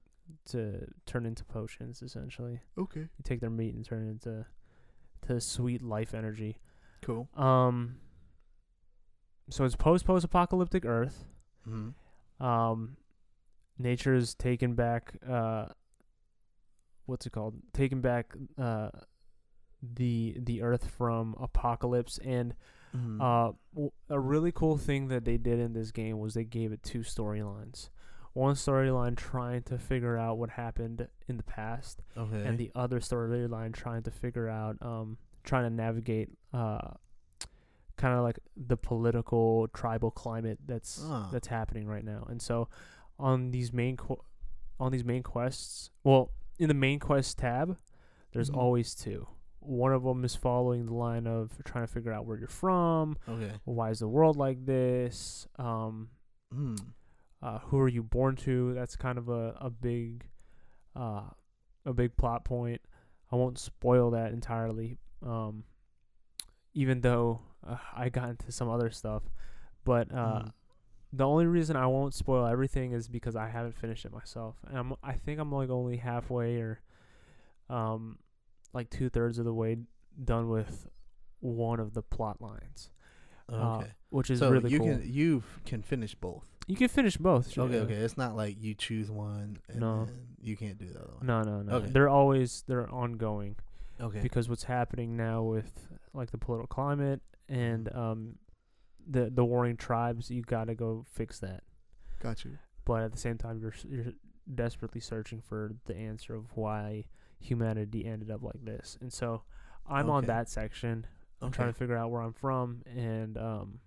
[0.46, 2.02] to turn into potions.
[2.02, 4.44] Essentially, okay, you take their meat and turn it into
[5.26, 6.58] to sweet life energy.
[7.02, 7.28] cool.
[7.36, 7.96] Um.
[9.50, 11.24] So it's post post apocalyptic Earth.
[11.68, 12.44] Mm-hmm.
[12.44, 12.96] um
[13.78, 15.66] nature's taken back uh
[17.06, 18.88] what's it called taken back uh
[19.82, 22.54] the the earth from apocalypse and
[22.96, 23.20] Mm-hmm.
[23.20, 26.72] uh w- a really cool thing that they did in this game was they gave
[26.72, 27.90] it two storylines
[28.32, 33.00] one storyline trying to figure out what happened in the past okay, and the other
[33.00, 36.92] storyline trying to figure out um trying to navigate uh
[37.96, 41.28] kind of like the political tribal climate that's Ah.
[41.32, 42.68] that's happening right now and so
[43.18, 44.22] on these main qu-
[44.78, 47.76] on these main quests well in the main quest tab
[48.32, 48.56] there's Mhm.
[48.56, 49.26] always two
[49.60, 53.16] one of them is following the line of trying to figure out where you're from
[53.28, 56.08] okay, why is the world like this um
[56.54, 56.78] mm.
[57.42, 58.72] uh, who are you born to?
[58.74, 60.28] That's kind of a a big,
[60.96, 61.22] uh,
[61.84, 62.80] a big plot point.
[63.30, 65.64] I won't spoil that entirely, um,
[66.74, 69.22] even though uh, I got into some other stuff.
[69.84, 70.52] But uh, Mhm.
[71.12, 74.76] the only reason I won't spoil everything is because I haven't finished it myself, and
[74.78, 76.80] I'm I think I'm like only halfway or,
[77.68, 78.18] um,
[78.72, 79.76] like two thirds of the way
[80.22, 80.88] done with
[81.40, 82.90] one of the plot lines,
[83.52, 83.90] uh, okay.
[84.10, 84.88] which is so really you cool.
[84.88, 86.44] can you can finish both.
[86.66, 87.50] you can finish both.
[87.50, 87.94] sure, Okay, okay.
[87.94, 90.04] It's not like you choose one and No.
[90.04, 91.26] then you can't do the other one.
[91.26, 91.72] No, no, no.
[91.76, 91.90] Okay.
[91.90, 93.56] They're always they're ongoing
[94.00, 94.20] Okay.
[94.20, 97.98] because what's happening now with like the political climate and Mm-hmm.
[97.98, 98.34] um
[99.10, 101.62] the the warring tribes, you got to go fix that.
[102.20, 102.58] Got you.
[102.84, 104.12] But at the same time, you're you're
[104.54, 107.04] desperately searching for the answer of why
[107.40, 108.98] humanity ended up like this.
[109.00, 109.42] And so
[109.86, 111.06] I'm on that section.
[111.40, 111.56] I'm Okay.
[111.56, 113.80] trying to figure out where I'm from and um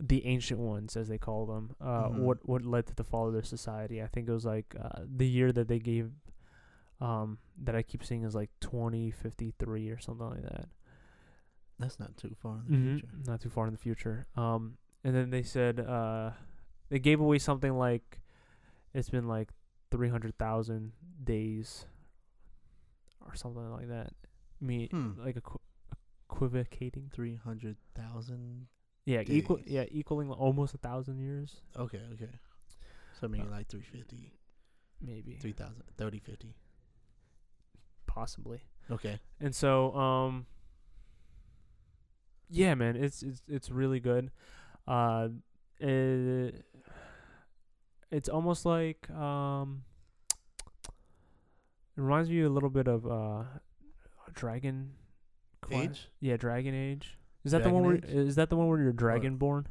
[0.00, 2.18] the ancient ones as they call them uh Mhm.
[2.20, 5.00] what what led to the fall of their society i think it was like uh
[5.16, 6.12] the year that they gave
[7.00, 10.68] um that i keep seeing is like 2053 or something like that
[11.80, 13.08] That's not too far in the Mhm, future.
[13.26, 16.30] not too far in the future um and then they said uh
[16.90, 18.20] they gave away something like
[18.94, 19.48] it's been like
[19.90, 20.92] 300,000
[21.24, 21.86] days
[23.28, 24.12] or something like that
[24.60, 25.12] me Hmm.
[25.24, 25.60] like equ-
[26.30, 28.66] equivocating Three hundred thousand.
[29.04, 29.60] Yeah, equal.
[29.66, 32.28] Yeah, equaling almost a thousand years, Okay, okay.
[33.20, 34.32] So maybe like 350,
[35.00, 36.54] maybe, 3000, 30, 50.
[38.06, 38.60] possibly.
[38.90, 39.18] Okay.
[39.40, 40.46] And so, um,
[42.50, 44.30] yeah, man, it's it's it's really good.
[44.86, 45.28] Uh,
[45.80, 46.64] it,
[48.10, 49.84] it's almost like um,
[51.98, 53.42] it reminds me a little bit of uh,
[54.32, 54.92] Dragon.
[55.70, 56.08] Age?
[56.20, 57.18] Yeah, Dragon Age.
[57.44, 59.64] Is that the one where Dragon is that the one where you're dragonborn?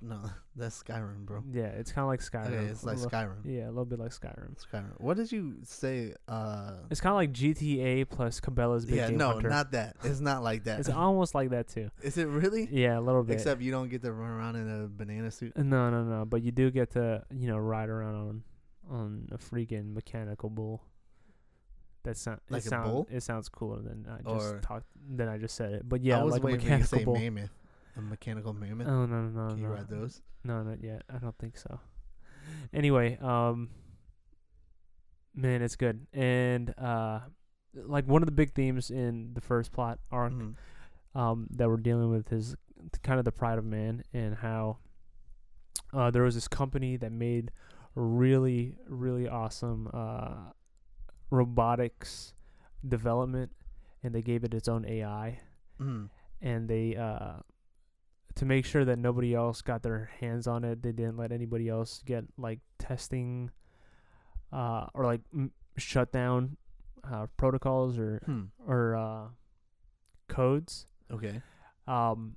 [0.00, 0.20] No,
[0.56, 1.42] that's Skyrim, bro.
[1.52, 2.46] Yeah, it's kind of like Skyrim.
[2.46, 3.38] Okay, it's like little- Skyrim.
[3.44, 4.54] Yeah, a little bit like Skyrim.
[4.56, 5.00] Skyrim.
[5.00, 6.14] What did you say?
[6.28, 9.48] Uh, It's kind of like GTA plus Cabela's Big yeah, Game no, Hunter.
[9.48, 9.96] not that.
[10.04, 10.78] It's not like that.
[10.78, 11.90] It's almost like that too.
[12.02, 12.68] Is it really?
[12.70, 13.34] Yeah, a little bit.
[13.34, 15.56] Except you don't get to run around in a banana suit.
[15.56, 16.24] no, no, no.
[16.26, 18.42] But you do get to you know ride around on
[18.88, 20.82] on a freaking mechanical bull.
[22.04, 23.06] That sound Like it sound.
[23.10, 24.86] It sounds cooler than I Or- just talked.
[25.08, 25.88] Than I just said it.
[25.88, 27.14] But yeah, I was like a waiting for you to mechanical say bull.
[27.14, 27.50] mammoth.
[27.96, 28.88] A mechanical mammoth.
[28.88, 29.74] Oh no, no, no, Can you no.
[29.74, 30.22] ride those?
[30.44, 31.02] No, not yet.
[31.08, 31.78] I don't think so.
[32.72, 33.70] Anyway, um
[35.34, 36.06] man, it's good.
[36.12, 37.20] And uh
[37.74, 40.54] like one of the big themes in the first plot arc Mhm.
[41.14, 42.54] um that we're dealing with is
[43.02, 44.78] kind of the pride of man and how
[45.92, 47.50] uh there was this company that made
[47.94, 50.50] really really awesome uh
[51.32, 52.34] robotics
[52.86, 53.50] development
[54.02, 55.40] and they gave it its own AI
[55.80, 56.10] Mhm.
[56.40, 57.38] and they uh
[58.34, 61.68] to make sure that nobody else got their hands on it they didn't let anybody
[61.68, 63.50] else get like testing
[64.52, 66.56] uh or like m- shut down
[67.04, 68.44] uh protocols or Hmm.
[68.66, 69.28] or uh
[70.28, 71.40] codes Okay.
[71.86, 72.36] um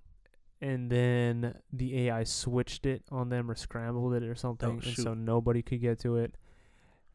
[0.61, 5.13] and then the AI switched it on them or scrambled it or something, and so
[5.13, 6.35] nobody could get to it.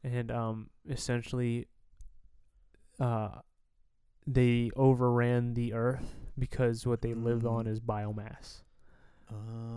[0.02, 1.68] And um, essentially,
[2.98, 3.40] uh,
[4.26, 7.68] they overran the Earth because what they lived on Mm.
[7.68, 8.62] is biomass.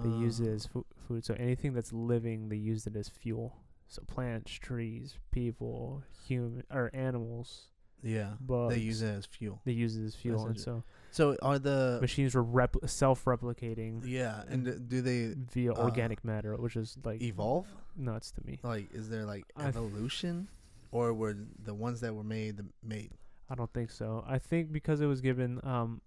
[0.04, 1.24] They use it Uh, as fu- food.
[1.26, 3.60] So anything that's living, they use it as fuel.
[3.88, 7.70] So plants, trees, people, human or animals,
[8.02, 8.74] Yeah, bugs.
[8.76, 9.62] they use it as fuel.
[9.66, 10.84] They use it as fuel, and so
[11.14, 16.56] So are the machines were repl- self-replicating yeah, and do they via uh, organic matter,
[16.58, 17.68] which is like evolve?
[17.96, 18.60] nuts to me.
[18.64, 20.48] Like, is there like evolution,
[20.92, 23.12] or were the ones that were made the made?
[23.50, 24.26] I don't think so.
[24.28, 26.02] I think because it was given um,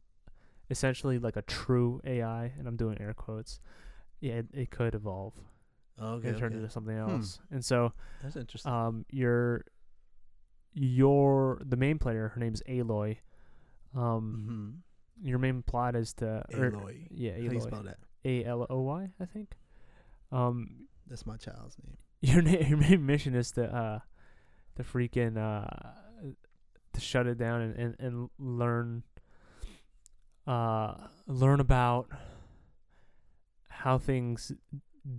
[0.70, 3.60] essentially like a true AI, and I'm doing air quotes.
[4.20, 5.34] Yeah, it, it could evolve
[6.02, 6.56] Okay, and turn okay.
[6.56, 7.10] into something Hmm.
[7.10, 7.38] else.
[7.52, 7.92] And so
[8.22, 8.72] that's interesting.
[8.72, 9.64] um, your
[10.74, 13.18] your the main player, her name's Aloy.
[13.94, 14.70] Um, mm-hmm.
[15.22, 17.06] Your main plot is to er, Aloy.
[17.10, 17.98] yeah, How do you spell that?
[18.24, 19.56] A L O Y, I think.
[20.32, 21.96] Um, That's my child's name.
[22.20, 23.98] your na- your main mission is to uh
[24.76, 25.66] to freaking uh
[26.92, 29.02] to shut it down and and, and learn
[30.46, 30.94] uh
[31.26, 32.08] learn about
[33.68, 34.52] how things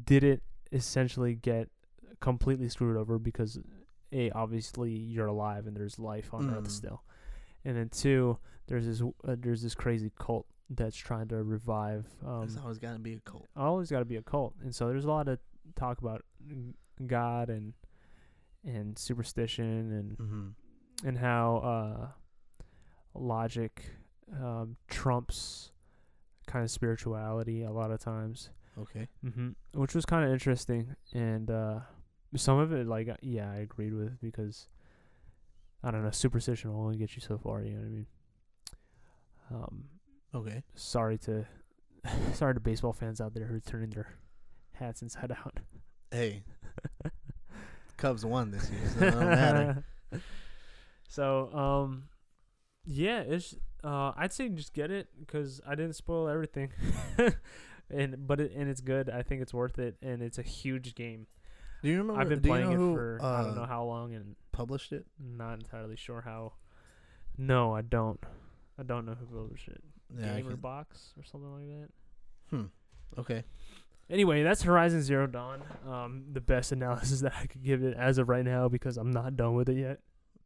[0.06, 1.70] didn't essentially get
[2.20, 3.60] completely screwed over because
[4.12, 6.72] a obviously you're alive and there's life on earth Mm.
[6.72, 7.04] still
[7.68, 12.40] and then two there's this uh, there's this crazy cult that's trying to revive um
[12.42, 13.46] There's always got to be a cult.
[13.56, 15.40] always got to be a cult, and so there's a lot of
[15.76, 16.22] talk about
[17.06, 17.74] God and
[18.66, 21.08] and superstition and Mm-hmm.
[21.08, 22.08] and how uh,
[23.14, 23.86] logic
[24.44, 25.72] um, trumps
[26.48, 29.08] kind of spirituality a lot of times, Okay.
[29.22, 30.96] hmm which was kind of interesting.
[31.14, 31.80] And uh,
[32.36, 34.68] some of it, like, yeah, I agreed with because
[35.84, 37.62] I don't know, superstition will only get you so far.
[37.64, 38.08] You know what I mean?
[39.52, 39.84] Um,
[40.36, 40.64] Okay.
[40.76, 41.46] sorry to
[42.34, 44.16] sorry to baseball fans out there who are turning their
[44.74, 45.60] hats inside out.
[46.12, 46.44] Hey,
[47.98, 50.22] Cubs won this year, so it.
[51.10, 52.04] So, um,
[52.86, 56.72] yeah, it's uh, I'd say just get it because I didn't spoil everything,
[57.90, 59.10] and but it and it's good.
[59.10, 61.28] I think it's worth it, and it's a huge game.
[61.82, 62.22] Do you remember?
[62.22, 64.14] I've been do you playing know it who, for uh, I don't know how long,
[64.14, 65.06] and published it.
[65.20, 66.54] not entirely sure how.
[67.38, 68.20] No, I don't.
[68.80, 69.84] I don't know who published it.
[70.18, 70.34] Yeah.
[70.34, 71.90] I Gamer can- Box or something like that.
[72.50, 72.66] Hmm.
[73.20, 73.44] Okay.
[74.10, 75.62] Anyway, that's Horizon Zero Dawn.
[75.86, 79.12] Um, the best analysis that I could give it as of right now because I'm
[79.12, 80.00] not done with it yet.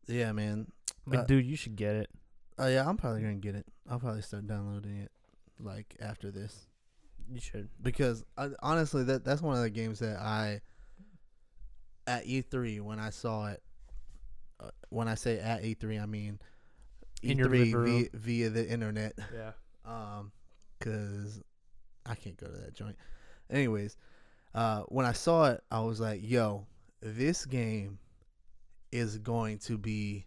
[0.07, 0.67] Yeah, man.
[1.07, 2.09] But Uh, dude, you should get it.
[2.57, 3.65] Oh yeah, I'm probably gonna get it.
[3.89, 5.11] I'll probably start downloading it
[5.59, 6.67] like after this
[7.31, 7.69] You should.
[7.81, 10.61] because I, honestly, that that's one of the games that I
[12.07, 13.61] at E3 when I saw it.
[14.61, 16.39] Uh, when I say at E3, I mean
[17.23, 17.85] In your E3 living room.
[17.85, 19.13] via, via the internet.
[19.33, 19.51] Yeah.
[19.85, 20.31] um,
[20.79, 21.41] cause
[22.05, 22.95] I can't go to that joint.
[23.49, 23.97] Anyways,
[24.53, 26.65] uh, when I saw it, I was like, "Yo,
[27.01, 27.99] this game
[28.91, 30.25] is going to be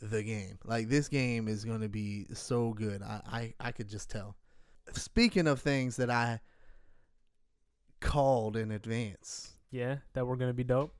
[0.00, 0.58] the game.
[0.64, 3.02] Like this game is going to be so good.
[3.02, 3.20] I,
[3.60, 4.36] I I could just tell."
[4.92, 6.40] Speaking of things that I
[8.00, 10.92] called in advance Yeah, that we're gonna be dope.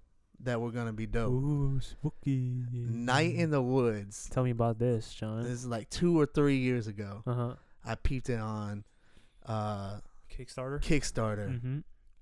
[0.44, 1.32] That were going to be dope.
[1.32, 2.64] Ooh, spooky.
[2.72, 4.28] Night in the Woods.
[4.32, 5.42] Tell me about this, John.
[5.44, 7.22] This is like two or three years ago.
[7.26, 7.54] Uh huh.
[7.84, 8.84] I peeped it on
[9.46, 9.98] uh,
[10.30, 10.80] Kickstarter.
[10.82, 11.48] Kickstarter.
[11.50, 11.78] Mm-hmm.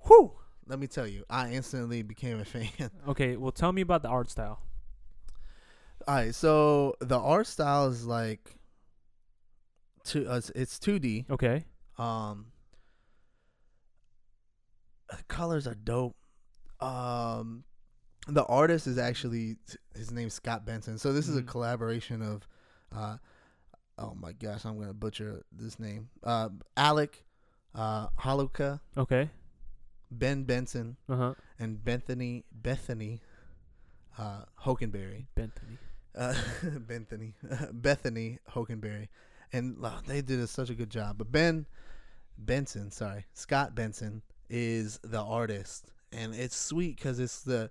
[0.07, 0.33] Whew!
[0.67, 2.69] Let me tell you, I instantly became a fan.
[3.09, 4.61] Okay, well, tell me about the art style.
[6.09, 8.55] All right, so the art style is like,
[10.05, 10.21] two.
[10.29, 11.27] Uh, it's- it's two D.
[11.31, 11.65] Okay.
[11.99, 12.47] Um,
[15.29, 16.17] colors are dope.
[16.81, 17.65] Um,
[18.29, 19.57] the artist is actually
[19.95, 20.99] his name's Scott Benson.
[20.99, 21.49] So this is a Mhm.
[21.49, 22.47] collaboration of,
[22.93, 23.17] uh,
[23.99, 26.11] oh my gosh, I'm gonna butcher this name.
[26.23, 27.25] Uh, Alec,
[27.75, 29.31] uh, Haluka, Okay.
[30.11, 31.35] Ben Benson, Uh huh.
[31.59, 33.21] and Bethany Bethany,
[34.19, 35.27] uh, Hockenberry.
[35.35, 35.79] Bentley.
[36.17, 36.35] uh,
[36.87, 37.35] Bethany,
[37.73, 39.09] Bethany Hockenberry,
[39.53, 41.17] and they did a, such a good job.
[41.19, 41.67] But Ben
[42.37, 47.71] Benson, sorry, Scott Benson is the artist, and it's sweet because it's the,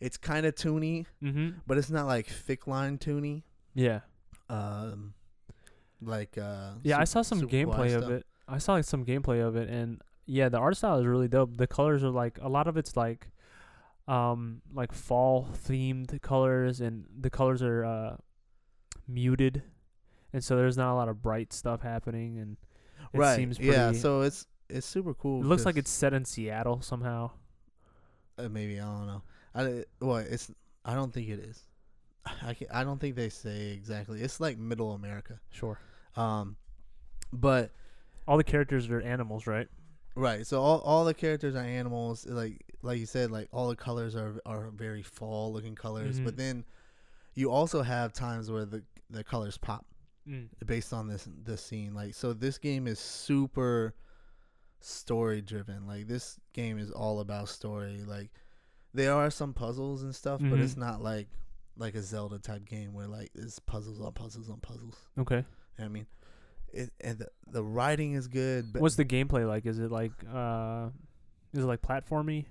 [0.00, 1.58] it's kind of toony, Mm-hmm.
[1.66, 3.42] but it's not like thick line toony.
[3.74, 4.00] Yeah.
[4.48, 5.14] Um,
[6.00, 8.24] like uh, Yeah, I saw some gameplay of it.
[8.46, 11.56] I saw like, some gameplay of it, and yeah, the art style is really dope.
[11.56, 13.28] The colors are like a lot of it's like,
[14.06, 18.16] um, like fall themed colors, and the colors are uh,
[19.06, 19.62] muted,
[20.32, 22.56] and so there's not a lot of bright stuff happening, and
[23.12, 23.36] it right?
[23.36, 23.72] seems pretty.
[23.72, 25.40] yeah, so it's it's super cool.
[25.42, 27.30] it looks like it's set in Seattle somehow.
[28.38, 29.22] uh, maybe I don't know.
[29.54, 30.50] I well, it's
[30.84, 31.62] I don't think it is.
[32.42, 34.20] I can, I don't think they say exactly.
[34.20, 35.40] It's like Middle America.
[35.50, 35.78] Sure.
[36.16, 36.56] Um,
[37.32, 37.70] but
[38.26, 39.68] all the characters are animals, right?
[40.14, 40.46] Right.
[40.46, 42.26] So all, all the characters are animals.
[42.26, 46.20] Like like you said, like all the colors are are very fall looking colors.
[46.20, 46.24] Mhm.
[46.24, 46.64] But then
[47.34, 49.84] you also have times where the the colors pop
[50.28, 50.48] Mm.
[50.66, 51.94] based on this this scene.
[51.94, 53.94] Like so, this game is super
[54.80, 55.86] story driven.
[55.86, 57.98] Like this game is all about story.
[58.06, 58.30] Like
[58.98, 60.62] there are some puzzles and stuff, but Mhm.
[60.62, 61.28] it's not like
[61.76, 64.96] like a Zelda type game where like it's puzzles on puzzles on puzzles.
[65.18, 65.36] Okay.
[65.36, 65.44] You know
[65.76, 66.06] what I mean,
[66.72, 68.72] it and the, the writing is good.
[68.72, 69.64] But What's the gameplay like?
[69.64, 70.90] Is it like uh,
[71.52, 72.46] is it like platformy?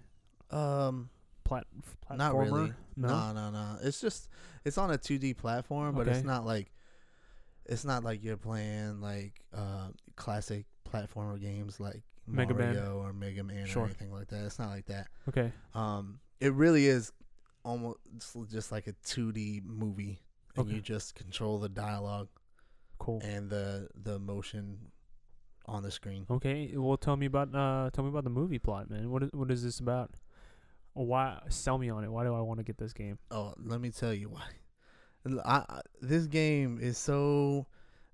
[0.51, 1.09] um.
[1.43, 1.65] Plat
[2.05, 2.17] platformer?
[2.17, 2.73] Not really.
[2.97, 3.07] No.
[3.07, 3.77] No, no, no.
[3.81, 4.27] It's just
[4.65, 6.73] it's on a 2D platform, but it's not like
[7.65, 12.75] it's not like you're playing like uh classic platformer games like Mega Man.
[12.75, 13.83] Mario or Mega Man Sure.
[13.83, 14.43] or anything like that.
[14.45, 15.07] It's not like that.
[15.29, 15.53] Okay.
[15.73, 17.11] Um, it really is
[17.63, 17.99] almost
[18.49, 20.19] just like a 2D movie,
[20.55, 20.75] and Okay.
[20.75, 22.29] you just control the dialogue
[22.99, 23.21] Cool.
[23.23, 24.77] and the the motion
[25.65, 26.25] on the screen.
[26.29, 26.71] Okay.
[26.75, 29.09] Well, tell me about uh, tell me about the movie plot, man.
[29.11, 30.11] What is what is this about?
[30.93, 32.09] Why sell me on it?
[32.11, 33.19] Why do I want to get this game?
[33.29, 34.43] Oh, let me tell you why.
[35.45, 37.67] I, I- this game is so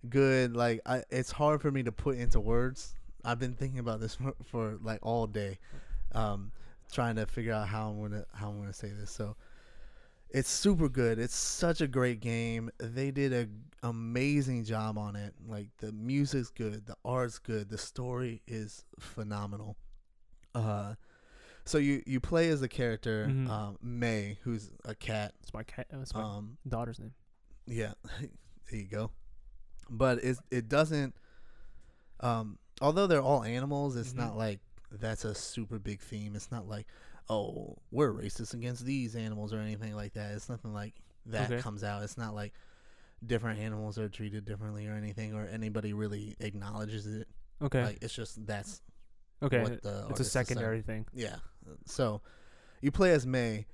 [0.09, 0.55] good.
[0.55, 2.95] Like, I, it's hard for me to put into words.
[3.23, 5.59] I've been thinking about this for, for like all day,
[6.13, 6.51] um,
[6.91, 9.11] trying to figure out how I'm gonna how I'm gonna say this.
[9.11, 9.35] So,
[10.29, 11.19] it's super good.
[11.19, 12.69] It's such a great game.
[12.79, 13.47] They did a
[13.87, 15.33] amazing job on it.
[15.47, 19.75] Like the music's good, the art's good, the story is phenomenal.
[20.55, 20.95] Uh,
[21.65, 23.49] so you you play as a character, Mhm.
[23.49, 25.33] um, Mae, who's a cat.
[25.41, 25.87] It's my cat.
[25.91, 27.13] That's my Um, daughter's name.
[27.67, 27.93] yeah,
[28.69, 29.11] there you go.
[29.89, 31.15] But it it doesn't.
[32.19, 34.17] Um, although they're all animals, it's Mhm.
[34.17, 34.59] not like
[34.99, 36.35] that's a super big theme.
[36.35, 36.87] It's not like,
[37.29, 40.31] oh, we're racist against these animals or anything like that.
[40.33, 40.93] It's nothing like
[41.27, 41.61] that Okay.
[41.61, 42.03] comes out.
[42.03, 42.53] It's not like
[43.25, 47.27] different animals are treated differently or anything, or anybody really acknowledges it.
[47.61, 47.83] Okay.
[47.83, 48.81] Like it's just that's
[49.41, 49.61] okay.
[49.61, 50.45] what the It's a artist is saying.
[50.47, 51.05] secondary thing.
[51.13, 51.35] Yeah.
[51.85, 52.21] So
[52.81, 53.65] you play as Mae,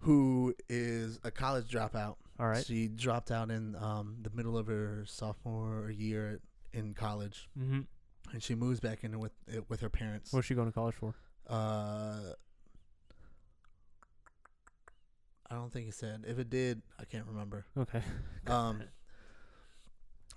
[0.00, 2.16] who is a college dropout.
[2.40, 2.64] All right.
[2.64, 6.40] She dropped out in um, the middle of her sophomore year
[6.72, 7.80] in college, Mm-hmm.
[8.32, 10.32] And she moves back in with uh, with her parents.
[10.32, 11.14] What's she going to college for?
[11.48, 12.32] Uh,
[15.50, 16.24] I don't think it said.
[16.28, 17.66] If it did, I can't remember.
[17.76, 18.02] Okay.
[18.46, 18.82] Um,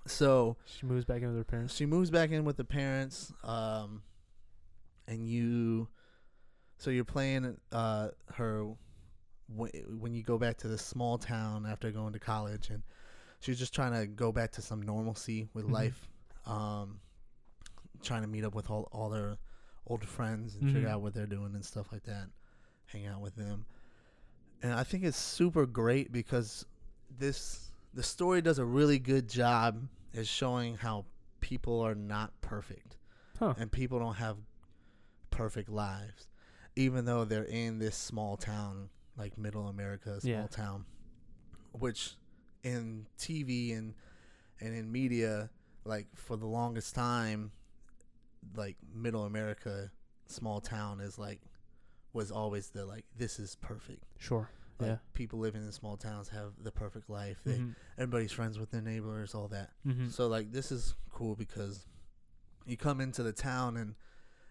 [0.06, 1.74] so She moves back in with her parents.
[1.74, 4.02] she moves back in with the parents um
[5.08, 5.88] and you
[6.76, 8.66] so you're playing uh her
[9.48, 12.82] wh- when you go back to this small town after going to college and
[13.40, 15.72] she's just trying to go back to some normalcy with Mhm.
[15.72, 16.08] life
[16.46, 17.00] um
[18.04, 19.36] trying to meet up with all all their
[19.86, 20.72] old friends and Mhm.
[20.72, 22.28] figure out what they're doing and stuff like that
[22.86, 23.66] hang out with them
[24.62, 26.64] and i think it's super great because
[27.10, 31.04] this the story does a really good job at showing how
[31.40, 32.96] people are not perfect
[33.38, 33.54] Huh.
[33.58, 34.38] and people don't have
[35.30, 36.28] perfect lives
[36.76, 40.46] even though they're in this small town like middle america small Yeah.
[40.46, 40.84] town
[41.72, 42.16] which
[42.62, 43.94] in tv and
[44.60, 45.50] and in media
[45.84, 47.50] like for the longest time
[48.56, 49.90] like middle america
[50.26, 51.40] small town is like
[52.12, 54.48] was always the like this is perfect Sure.
[54.78, 54.96] like yeah.
[55.14, 57.70] people living in small towns have the perfect life they Mm-hmm.
[57.98, 60.08] everybody's friends with their neighbors all that Mm-hmm.
[60.08, 61.86] so like this is cool because
[62.66, 63.94] you come into the town and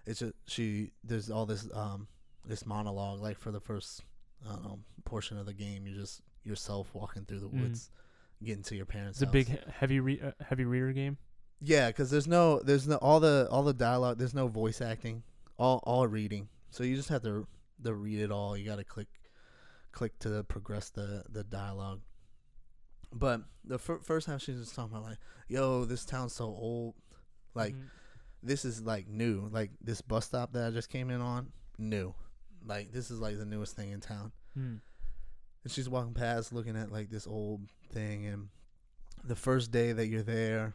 [0.05, 2.07] it's just she there's all this um
[2.45, 4.01] this monologue like for the first
[4.47, 7.61] I don't know portion of the game you're just yourself walking through the Mhm.
[7.61, 7.89] woods
[8.43, 11.17] getting to your parents It's a big heavy re- uh, heavy reader game.
[11.63, 15.23] Yeah because there's no there's no all the all the dialogue there's no voice acting
[15.57, 17.47] all all reading so you just have to
[17.83, 19.07] to read it all you got to click
[19.91, 22.01] click to progress the the dialogue
[23.11, 26.95] but the fir- first time she's just talking about like yo this town's so old
[27.53, 27.83] like Mhm.
[28.41, 29.47] this is like new.
[29.51, 32.13] Like this bus stop that I just came in on, new.
[32.65, 34.31] Like this is like the newest thing in town.
[34.57, 34.81] Mm.
[35.63, 37.61] And she's walking past, looking at like this old
[37.91, 38.49] thing, and
[39.23, 40.73] the first day that you're there,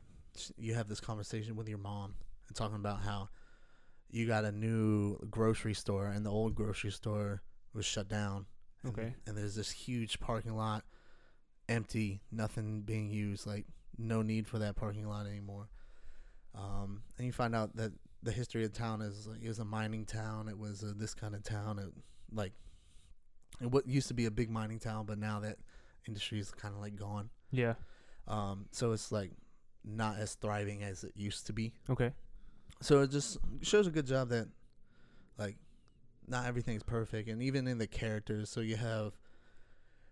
[0.57, 2.15] you have this conversation with your mom
[2.49, 3.29] and talking about how
[4.11, 7.43] you got a new grocery store, and the old grocery store
[7.75, 8.47] was shut down.
[8.83, 9.15] And- Okay.
[9.27, 10.85] And there's this huge parking lot,
[11.69, 13.47] empty, nothing being used.
[13.47, 13.67] Like
[13.97, 15.69] no need for that parking lot anymore.
[16.55, 19.59] Um, and you find out that the history of the town is like it was
[19.59, 20.49] a mining town.
[20.49, 21.79] It was a, this kind of town.
[21.79, 21.89] It
[22.33, 22.53] like
[23.61, 25.59] it what used to be a big mining town, but now that
[26.07, 27.31] industry is kind of like gone.
[27.51, 27.75] Yeah.
[28.27, 29.33] Um, so it's like
[29.89, 31.73] not as thriving as it used to be.
[31.91, 32.13] Okay.
[32.81, 34.49] So it just shows a good job that
[35.39, 35.57] like
[36.27, 38.51] not everything's perfect, and even in the characters.
[38.51, 39.15] So you have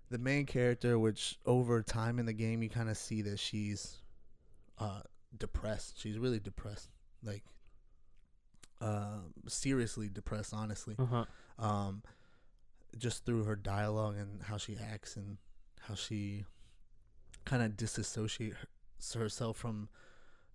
[0.09, 3.99] the main character, which over time in the game you kind of see that she's
[4.79, 5.01] uh,
[5.37, 6.01] depressed.
[6.01, 6.89] She's really depressed.
[7.23, 7.43] like
[8.81, 9.19] uh,
[9.49, 10.53] seriously depressed.
[10.55, 11.25] Honestly, Uh huh.
[11.59, 12.03] um,
[12.99, 15.39] just through her dialogue and how she acts and
[15.83, 16.45] how she
[17.45, 18.69] kind of disassociate her-
[19.15, 19.89] herself from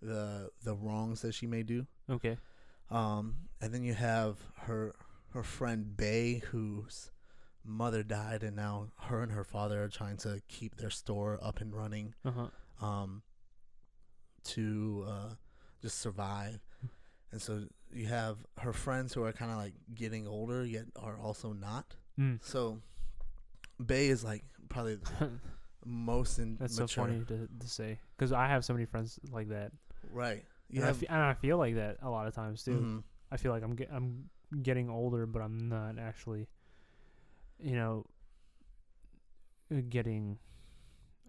[0.01, 1.85] the the wrongs that she may do.
[2.09, 2.37] Okay.
[2.89, 4.93] Um, and then you have her
[5.33, 7.11] her friend Bay, whose
[7.63, 11.61] mother died, and now her and her father are trying to keep their store up
[11.61, 12.85] and running Uh huh.
[12.85, 13.21] um,
[14.43, 15.29] to uh,
[15.81, 16.59] just survive.
[17.31, 17.63] And so
[17.93, 21.95] you have her friends who are kind of like getting older, yet are also not.
[22.19, 22.39] Mm.
[22.43, 22.79] So
[23.83, 24.97] Bay is like probably
[25.85, 26.87] most in That's mature.
[26.87, 29.71] so funny to, to say because I have so many friends like that.
[30.11, 30.43] right?
[30.69, 32.71] You and, I fe- and I feel like that a lot of times too.
[32.79, 33.03] mhm.
[33.31, 34.29] I feel like I'm get, I'm
[34.61, 36.47] getting older, but I'm not actually,
[37.59, 38.05] you know,
[39.73, 40.37] uh, getting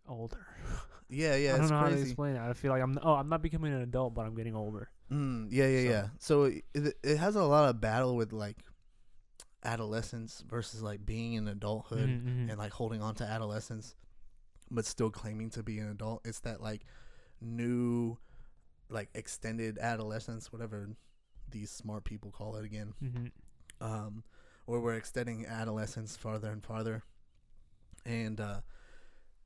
[0.09, 0.47] older.
[1.09, 1.51] yeah, yeah.
[1.51, 2.41] I don't it's know how to explain it.
[2.41, 4.91] I feel like I'm oh I'm not becoming an adult, but I'm getting older.
[5.11, 6.07] Mm, yeah, yeah, So- yeah.
[6.19, 6.43] So
[6.75, 8.59] it, it has a lot of battle with like
[9.65, 12.49] adolescence versus like being in adulthood Mhm, mhm.
[12.51, 13.95] and like holding on to adolescence,
[14.75, 16.23] but still claiming to be an adult.
[16.25, 16.85] It's that like
[17.41, 18.17] new,
[18.89, 20.89] like extended adolescence, whatever
[21.51, 22.95] these smart people call it again.
[23.03, 23.31] Mhm.
[23.81, 24.25] Um,
[24.67, 27.03] where we're extending adolescence farther and farther,
[28.07, 28.61] and uh,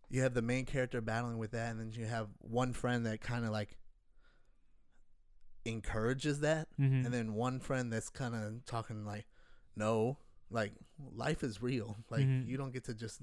[0.09, 3.21] you have the main character battling with that, and then you have one friend that
[3.21, 3.79] kind of like
[5.65, 7.05] encourages that Mhm.
[7.05, 9.27] and then one friend that's kind of talking like
[9.75, 10.17] no
[10.49, 10.73] like
[11.13, 12.47] life is real like Mhm.
[12.47, 13.21] you don't get to just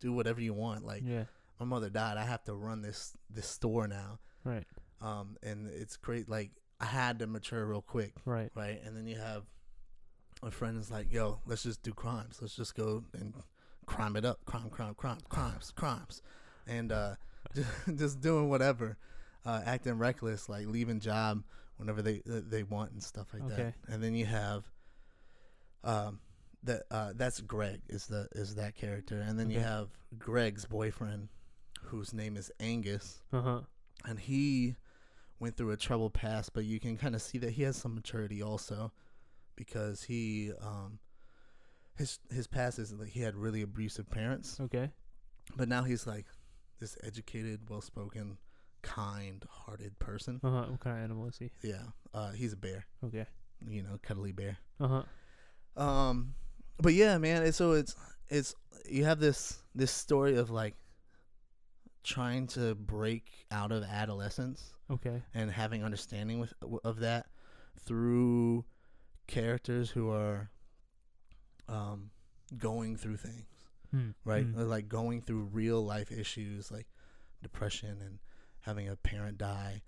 [0.00, 1.26] do whatever you want like yeah.
[1.60, 4.18] My mother died i have to run this this store now.
[4.44, 4.64] Right.
[5.00, 6.50] um and it's great like
[6.80, 8.12] i had to mature real quick.
[8.24, 8.50] Right.
[8.54, 8.80] right?
[8.84, 9.44] And then you have
[10.42, 12.38] a friend is like yo let's just do crimes.
[12.40, 13.32] Let's just go and
[13.86, 14.44] crime it up.
[14.44, 16.22] Crime crime crime crimes crimes.
[16.66, 17.14] And uh
[17.54, 18.96] just, just doing whatever
[19.46, 21.42] uh acting reckless like leaving job
[21.76, 23.58] whenever they uh, they want and stuff like that.
[23.58, 23.74] Okay.
[23.88, 24.64] and then you have
[25.84, 26.20] um
[26.62, 29.20] that uh that's greg is the is that character.
[29.20, 29.88] And then you have
[30.18, 31.28] greg's boyfriend
[31.86, 33.60] whose name is angus Uh huh.
[34.04, 34.76] and he
[35.40, 37.94] went through a troubled past, but you can kind of see that he has some
[37.94, 38.92] maturity also,
[39.56, 40.98] because he um
[41.96, 44.90] his his past is like he had really abusive parents, Okay.
[45.56, 46.26] but now he's like
[46.80, 48.38] this educated, well spoken,
[48.82, 50.40] kind hearted person.
[50.42, 50.64] Uh huh.
[50.70, 51.50] What kind of animal is he?
[51.62, 51.82] Yeah,
[52.12, 53.26] uh, he's a bear, Okay.
[53.68, 54.56] you know, cuddly bear.
[54.80, 55.02] Uh
[55.76, 55.82] huh.
[55.82, 56.34] Um,
[56.78, 57.42] but yeah, man.
[57.42, 57.94] It's, so it's
[58.28, 58.54] it's
[58.88, 60.74] you have this this story of like
[62.04, 65.22] trying to break out of adolescence Okay.
[65.34, 66.52] and having understanding with
[66.84, 67.26] of that
[67.80, 68.64] through
[69.26, 70.50] characters who are
[71.68, 72.10] um
[72.58, 73.46] going through things
[73.90, 74.10] Hmm.
[74.24, 74.60] right Hmm.
[74.68, 76.86] Like going through real life issues like
[77.42, 78.18] depression and
[78.60, 79.82] having a parent die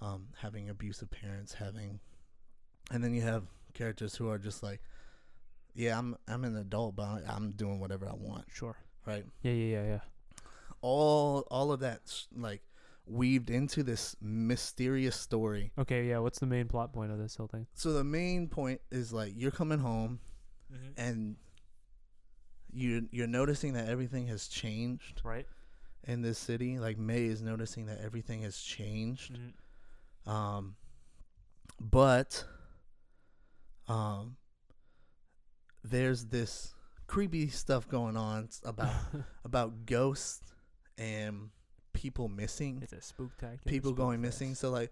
[0.00, 2.00] um having abusive parents having
[2.90, 4.80] and then you have characters who are just like
[5.74, 8.76] yeah i'm i'm an adult but i'm doing whatever i want Sure.
[9.06, 9.52] right Yeah.
[9.52, 9.66] Yeah.
[9.82, 9.86] Yeah.
[9.86, 10.00] Yeah.
[10.82, 12.60] All all of that's like
[13.06, 16.08] weaved into this mysterious story Okay.
[16.08, 16.18] Yeah.
[16.18, 17.66] What's the main plot point of this whole thing?
[17.74, 20.20] so the main point is like you're coming home
[20.72, 21.00] Mm-hmm.
[21.00, 21.36] and
[22.72, 25.46] you you're noticing that everything has changed Right.
[26.04, 30.30] in this city like may is noticing that everything has changed Mm-hmm.
[30.30, 30.76] um
[31.78, 32.44] but
[33.88, 34.36] um
[35.84, 36.74] there's this
[37.06, 38.94] creepy stuff going on about
[39.44, 40.51] about ghosts
[40.98, 41.50] and
[41.92, 43.64] people missing it's a spooktacular.
[43.66, 44.90] people going spook missing so like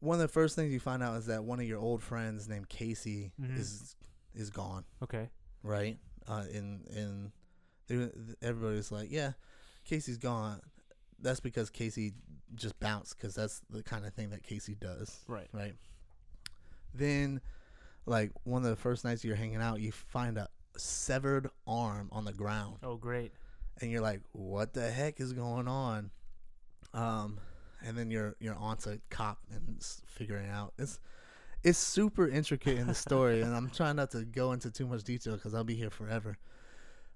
[0.00, 2.46] one of the first things you find out is that one of your old friends
[2.48, 3.58] named Casey Mhm.
[3.58, 3.96] is
[4.34, 5.30] is gone Okay.
[5.62, 5.98] right?
[6.28, 7.32] Uh, in in
[8.42, 9.32] everybody's like, yeah,
[9.84, 10.60] Casey's gone.
[11.20, 12.14] That's because Casey
[12.54, 15.48] just bounced because that's the kind of thing that Casey does, Right.
[15.52, 15.74] right?
[16.94, 17.40] Then,
[18.06, 22.24] like one of the first nights you're hanging out, you find a severed arm on
[22.24, 23.32] the ground, Oh, great.
[23.80, 26.10] And you're like, what the heck is going on?
[26.92, 27.38] Um,
[27.84, 30.98] and then your your aunt's a cop and figuring out it's
[31.62, 35.02] it's super intricate in the story, and I'm trying not to go into too much
[35.02, 36.36] detail because I'll be here forever.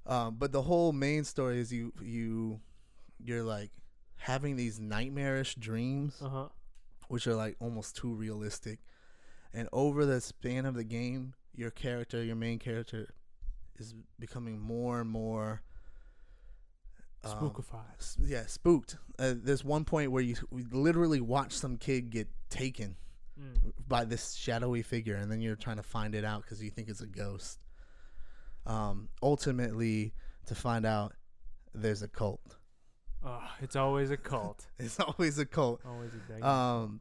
[0.07, 2.61] Um, but the whole main story is you you
[3.23, 3.71] you're like
[4.17, 6.49] having these nightmarish dreams, Uh huh.
[7.09, 8.81] which are like almost too realistic,
[9.53, 13.15] and over the span of the game, your character, your main character,
[13.79, 15.63] is becoming more and more.
[17.25, 17.97] Um, Spookified.
[17.99, 18.97] s- yeah, spooked.
[19.19, 22.97] Uh, there's one point where you literally watch some kid get taken
[23.41, 23.73] Mm.
[23.87, 26.89] by this shadowy figure, and then you're trying to find it out because you think
[26.89, 27.61] it's a ghost.
[28.67, 30.13] Um, ultimately,
[30.47, 31.15] to find out
[31.73, 32.57] there's a cult.
[33.25, 34.67] Oh, it's always a cult.
[34.79, 35.81] It's always a cult.
[35.87, 36.43] always a dang.
[36.45, 37.01] Um,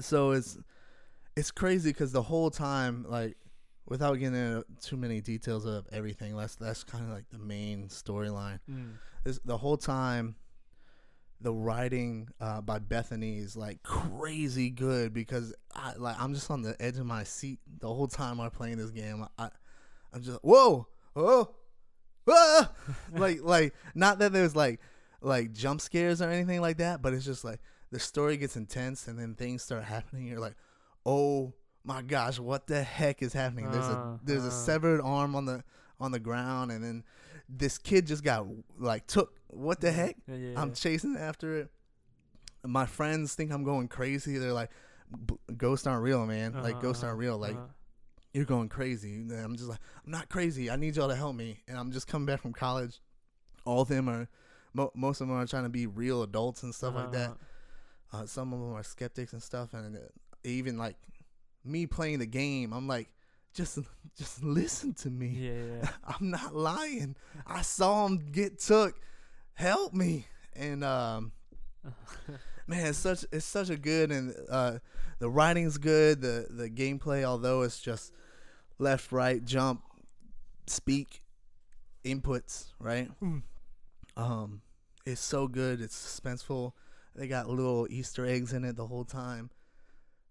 [0.00, 0.58] so it's
[1.36, 3.36] it's crazy because the whole time, like,
[3.88, 7.88] without getting into too many details of everything, that's that's kind of like the main
[7.88, 8.60] storyline.
[8.70, 8.92] Mm.
[9.24, 10.36] This the whole time.
[11.40, 16.62] The writing uh, by Bethany is like crazy good because I like I'm just on
[16.62, 19.24] the edge of my seat the whole time I'm playing this game.
[19.38, 19.48] I,
[20.12, 21.54] I'm just whoa, whoa,
[22.28, 22.72] ah!
[23.12, 24.80] like like not that there's like
[25.20, 27.60] like jump scares or anything like that, but it's just like
[27.92, 30.26] the story gets intense and then things start happening.
[30.26, 30.56] You're like,
[31.06, 31.54] oh
[31.88, 33.70] my gosh, what the heck is happening?
[33.70, 34.48] There's Uh, a there's uh.
[34.48, 35.64] a severed arm on the
[35.98, 37.02] on the ground, and then
[37.48, 38.46] this kid just got
[38.78, 39.34] like took.
[39.48, 40.16] What the heck?
[40.26, 41.70] Yeah, yeah, I'm chasing after it.
[42.62, 44.36] My friends think I'm going crazy.
[44.36, 44.70] They're like,
[45.56, 46.52] ghosts aren't real, man.
[46.52, 47.38] Like Uh-huh, ghosts uh-huh, aren't real.
[47.38, 47.66] Like uh-huh.
[48.34, 49.14] you're going crazy.
[49.14, 50.68] And I'm just like, I'm not crazy.
[50.70, 51.62] I need y'all to help me.
[51.66, 53.00] And I'm just coming back from college.
[53.64, 54.28] All of them are,
[54.74, 57.30] mo- most of them are trying to be real adults and stuff like that.
[57.30, 58.18] Uh-huh.
[58.18, 59.72] Uh, some of them are skeptics and stuff.
[59.72, 60.00] And uh,
[60.44, 60.96] even like
[61.68, 63.08] me playing the game, I'm like,
[63.54, 63.78] just,
[64.16, 65.28] just listen to me.
[65.28, 65.90] Yeah.
[66.04, 67.16] I'm not lying.
[67.46, 68.98] I saw him get took.
[69.54, 70.26] Help me.
[70.54, 71.32] And um,
[72.66, 74.78] man, it's such it's such a good and uh,
[75.18, 76.20] the writing's good.
[76.20, 78.12] The the gameplay, although it's just
[78.78, 79.82] left, right, jump,
[80.66, 81.22] speak,
[82.04, 83.08] inputs, right?
[83.22, 83.42] Mm.
[84.16, 84.62] Um,
[85.06, 85.80] it's so good.
[85.80, 86.72] It's suspenseful.
[87.14, 89.50] They got little Easter eggs in it the whole time.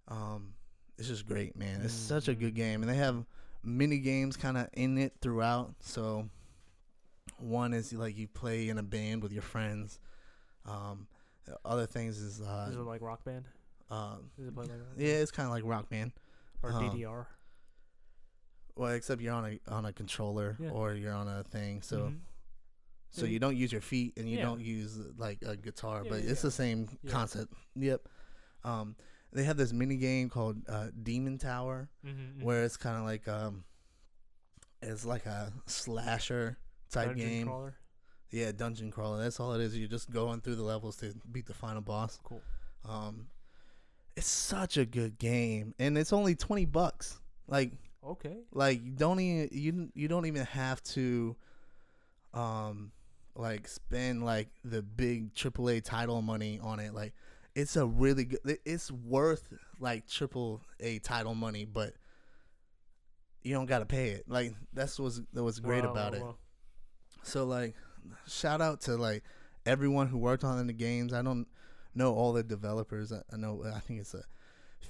[0.08, 0.54] Um,
[0.98, 1.82] it's just great, man.
[1.82, 3.26] It's such a good game, and they have
[3.64, 5.74] mini games kind of in it throughout.
[5.82, 6.30] So
[7.40, 10.00] one is like you play in a band with your friends.
[10.66, 11.08] Um,
[11.64, 13.46] other things is uh, Is it like Rock Band?
[13.90, 16.12] um, Is it like Rock yeah, it's kind of like Rock Band.
[16.64, 17.26] Or um, DDR?
[18.76, 20.70] Well, except you're on a on a controller Yeah.
[20.70, 21.82] or you're on a thing.
[21.82, 22.20] So Mhm.
[23.10, 23.32] so Yeah.
[23.32, 24.44] you don't use your feet and you Yeah.
[24.44, 27.54] don't use like a guitar, but it's the same concept.
[27.76, 28.08] Yep.
[28.64, 28.96] Um,
[29.34, 32.44] they have this mini game called uh, Demon Tower Mhm, mhm.
[32.44, 33.64] where it's kind of like um,
[34.82, 36.58] it's like a slasher
[36.92, 37.48] type Dungeon game.
[37.48, 37.76] Crawler?
[38.30, 39.24] Yeah, dungeon crawler.
[39.24, 39.78] That's all it is.
[39.78, 42.20] You're just going through the levels to beat the final boss.
[42.24, 42.42] Cool.
[42.84, 43.28] Um,
[44.18, 47.20] it's such a good game, and it's only twenty bucks.
[47.48, 47.72] Like,
[48.04, 48.38] Okay.
[48.52, 51.36] like you don't even you you don't even have to,
[52.34, 52.92] um,
[53.36, 56.94] like spend like the big AAA title money on it.
[56.94, 57.14] Like,
[57.58, 58.60] it's a really good.
[58.66, 61.94] It's worth like triple A title money, but
[63.44, 64.26] you don't gotta pay it.
[64.28, 66.24] Like that's what's that was great Wow, about wow, it.
[66.24, 66.36] wow.
[67.24, 67.76] So like,
[68.28, 69.24] shout out to like
[69.66, 71.14] everyone who worked on the games.
[71.14, 71.48] I don't
[71.96, 73.12] know all the developers.
[73.12, 74.24] I, I know I think it's a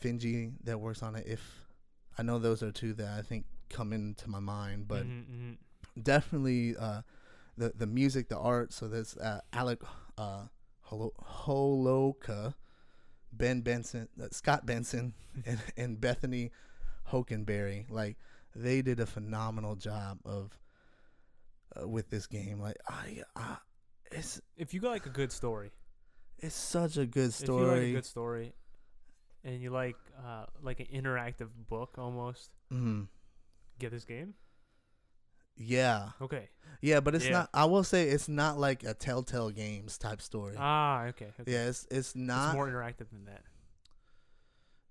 [0.04, 1.26] Finji that works on it.
[1.28, 1.42] If
[2.18, 5.58] I know those are two that I think come into my mind, but Mhm, mhm.
[6.04, 7.02] definitely uh,
[7.58, 8.74] the the music, the art.
[8.74, 9.82] So there's uh, Alec
[10.18, 10.48] uh,
[10.90, 12.54] Holowka,
[13.32, 15.14] Ben Benson, uh, Scott Benson,
[15.46, 16.52] and, and Bethany
[17.12, 17.90] Hockenberry.
[17.90, 18.18] Like
[18.56, 20.58] they did a phenomenal job of
[21.80, 22.60] uh, with this game.
[22.60, 23.58] Like I, I,
[24.12, 25.72] it's If you got like a good story,
[26.40, 27.92] it's such a good if you like a story.
[27.92, 28.54] good story,
[29.44, 33.08] and you like uh like an interactive book almost, Mhm.
[33.80, 34.34] get this game.
[35.58, 36.50] Yeah, Okay.
[36.82, 37.32] yeah, but it's Yeah.
[37.32, 37.50] not.
[37.54, 40.56] I will say it's not like a Telltale Games type story.
[40.58, 41.32] Ah, okay.
[41.40, 41.52] okay.
[41.52, 42.50] yeah, it's it's not.
[42.50, 43.42] It's more interactive than that.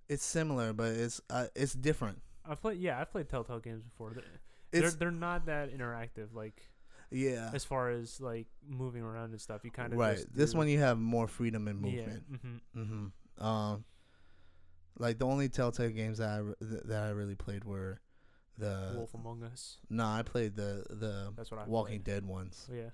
[0.08, 2.20] it's similar, but it's uh, it's different.
[2.44, 2.78] I've played.
[2.78, 4.12] Yeah, I've played Telltale games before.
[4.14, 6.32] They're they're, they're not that interactive.
[6.34, 6.62] Like
[7.10, 10.24] yeah, as far as like moving around and stuff, you kind of right.
[10.32, 11.92] This one you have more freedom and Yeah.
[12.06, 12.24] movement.
[12.74, 13.44] hmm Mm-hmm.
[13.44, 13.84] Um,
[14.98, 18.00] like the only Telltale games that I re- that I really played were
[18.58, 19.78] the Wolf Among Us.
[19.90, 22.04] no, I played the the That's what I Walking played.
[22.04, 22.90] Dead ones, Oh, yeah.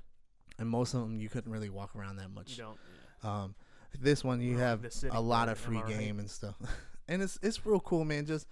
[0.59, 2.57] and most of them you couldn't really walk around that You much.
[2.57, 2.77] don't.
[3.25, 3.43] Yeah.
[3.43, 3.55] Um,
[4.01, 5.89] this one you have a lot of free right?
[5.89, 6.57] game and stuff,
[7.09, 8.27] and it's it's real cool, man.
[8.27, 8.47] Just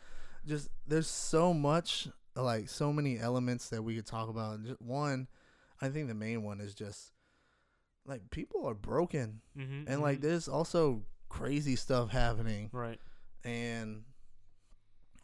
[0.47, 4.63] just there's so much like so many elements that we could talk about.
[4.63, 5.27] Just one,
[5.81, 7.13] I think the main one is just
[8.07, 12.99] like people are broken, Mm-hmm, and like there's also crazy stuff happening, right.
[13.45, 14.03] and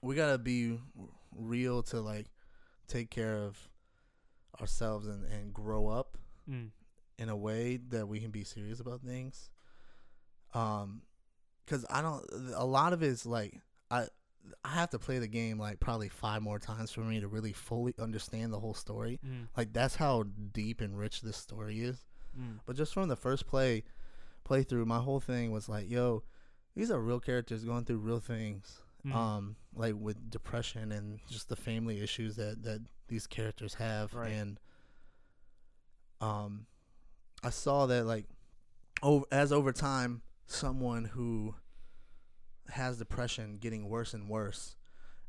[0.02, 0.78] we gotta be
[1.36, 2.26] real to like
[2.88, 3.68] take care of
[4.60, 6.16] ourselves and and grow up
[6.48, 6.70] Mm.
[7.18, 9.50] in a way that we can be serious about things.
[10.54, 11.02] Um,
[11.66, 12.24] cause I don't.
[12.54, 13.60] A lot of it's like
[13.90, 14.06] I
[14.64, 17.52] I have to play the game like probably five more times for me to really
[17.52, 19.18] fully understand the whole story.
[19.26, 19.48] Mm.
[19.56, 22.04] Like that's how deep and rich this story is.
[22.38, 22.60] Mm.
[22.64, 23.82] But just from the first play
[24.48, 26.22] playthrough, my whole thing was like, yo,
[26.76, 28.80] these are real characters going through real things.
[29.04, 29.14] Mm.
[29.14, 34.32] Um, like with depression and just the family issues that that these characters have, Right.
[34.32, 34.58] and
[36.20, 36.66] um,
[37.44, 38.24] I saw that like
[39.02, 41.54] over as over time, someone who
[42.70, 44.76] has depression getting worse and worse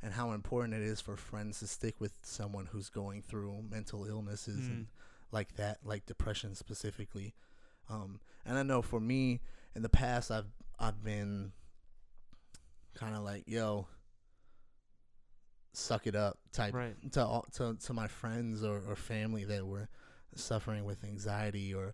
[0.01, 4.05] and how important it is for friends to stick with someone who's going through mental
[4.05, 4.69] illnesses Mm.
[4.71, 4.87] and
[5.31, 7.33] like that, like depression specifically.
[7.89, 9.41] Um, and I know for me
[9.75, 10.47] in the past, I've
[10.79, 11.51] I've been
[12.95, 13.87] kind of like, yo,
[15.73, 16.95] suck it up type Right.
[17.11, 19.87] to all, to to my friends or, or family that were
[20.35, 21.93] suffering with anxiety or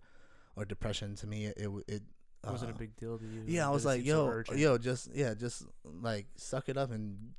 [0.56, 1.16] or depression.
[1.16, 2.02] To me, it it, it
[2.46, 3.44] wasn't a uh, big deal to you?
[3.48, 6.92] yeah, I was like, seem so yo, yo, just yeah, just like suck it up
[6.92, 7.34] and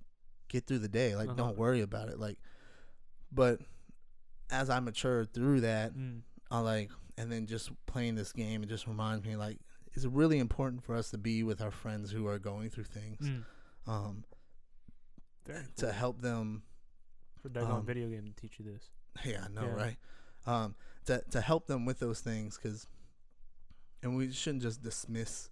[0.48, 1.14] get through the day.
[1.16, 1.36] Like, Uh-huh.
[1.36, 2.18] don't worry about it.
[2.18, 2.38] Like,
[3.32, 3.60] but
[4.50, 6.20] as I matured through that, Mm.
[6.50, 9.58] I like, and then just playing this game, it just reminds me like
[9.94, 13.20] it's really important for us to be with our friends who are going through things,
[13.22, 13.44] Mm.
[13.86, 14.24] um,
[15.46, 16.62] Very to help them.
[17.42, 18.90] For daggone um, video game to teach you this.
[19.24, 19.74] Yeah, I know, Yeah.
[19.84, 19.96] right?
[20.46, 20.74] Um,
[21.06, 22.86] to to help them with those things, because,
[24.02, 25.50] and we shouldn't just dismiss,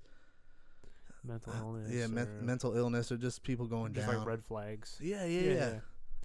[1.25, 1.91] Mental uh, illness.
[1.93, 4.17] yeah, men- mental illness or just people going just down.
[4.19, 4.99] like red flags.
[5.01, 5.81] yeah, yeah, yeah.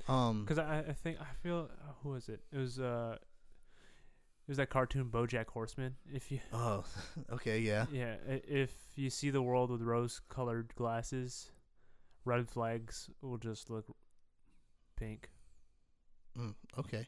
[0.10, 2.40] Um, Because I, I think I feel uh, who was it?
[2.52, 5.96] It was uh, it was that cartoon BoJack Horseman.
[6.12, 6.84] If you oh,
[7.34, 7.86] okay, yeah.
[7.92, 11.52] yeah, if you see the world with rose-colored glasses,
[12.28, 13.86] red flags will just look
[14.96, 15.30] pink.
[16.38, 17.08] Mm, okay,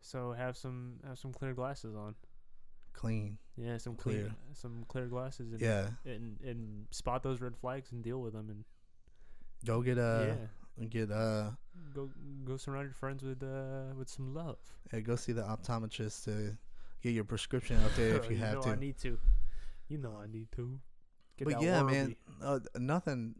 [0.00, 2.14] So have some have some clear glasses on.
[2.94, 3.38] clean.
[3.56, 4.22] Yeah, some Clear.
[4.22, 5.52] clear some clear glasses.
[5.52, 8.64] And, Yeah, And and spot those red flags and deal with them and
[9.66, 10.34] go get uh,
[10.78, 11.50] yeah, get uh,
[11.94, 12.10] go
[12.44, 14.58] go surround your friends with uh with some love.
[14.92, 16.56] yeah, go see the optometrist to
[17.02, 18.70] get your prescription out there if you have know to.
[18.70, 19.18] I need to.
[19.88, 20.78] You know I need to.
[21.36, 23.34] Get but yeah, man, uh, nothing.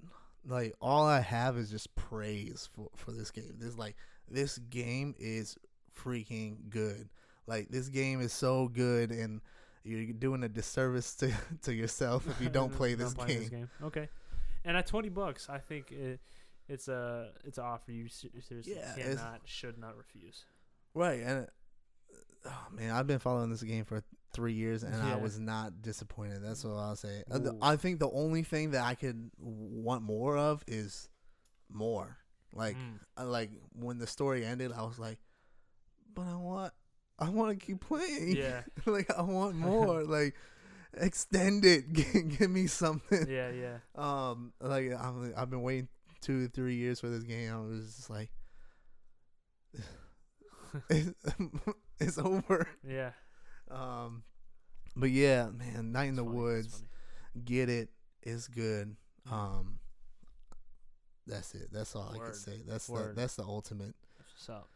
[0.49, 3.55] Like all I have is just praise for for this game.
[3.59, 3.96] This like
[4.30, 5.57] this game is
[5.96, 7.09] freaking good.
[7.46, 9.40] Like this game is so good, and
[9.84, 11.32] you're doing a disservice to
[11.62, 13.70] to yourself if you don't play Not this game.
[13.82, 14.09] Okay.
[14.64, 16.20] And at twenty bucks, I think it,
[16.68, 20.44] it's a it's an offer you se- seriously Yeah, cannot should not refuse.
[20.94, 21.46] Right, and
[22.46, 24.03] oh, man, I've been following this game for
[24.39, 26.45] three years, and I was not disappointed.
[26.45, 27.24] That's what I'll say.
[27.28, 27.59] Uh, Ooh.
[27.61, 31.09] I think the only thing that I could want more of is
[31.68, 32.16] more.
[32.55, 33.01] Like, Mm.
[33.16, 35.18] I, like when the story ended, I was like,
[36.14, 36.72] but I want,
[37.18, 38.36] I want to keep playing.
[38.36, 40.05] yeah, like I want more.
[40.05, 40.36] like,
[40.97, 41.93] extend it.
[41.99, 43.26] Give, give me something.
[43.28, 43.78] yeah, yeah.
[43.97, 45.89] Um, like I'm, I've been waiting
[46.20, 47.53] two, three years for this game.
[47.53, 48.30] I was just like,
[50.91, 51.14] it's,
[51.99, 52.68] it's over.
[52.86, 53.11] Yeah.
[53.70, 54.22] Um,
[54.96, 56.82] but yeah, man, Night in the funny, Woods,
[57.44, 57.88] get it.
[58.22, 58.96] It's good.
[59.30, 59.78] Um,
[61.26, 61.68] that's it.
[61.72, 62.62] That's all I can say.
[62.66, 63.94] That's the that's the ultimate.
[64.18, 64.68] That's what's up.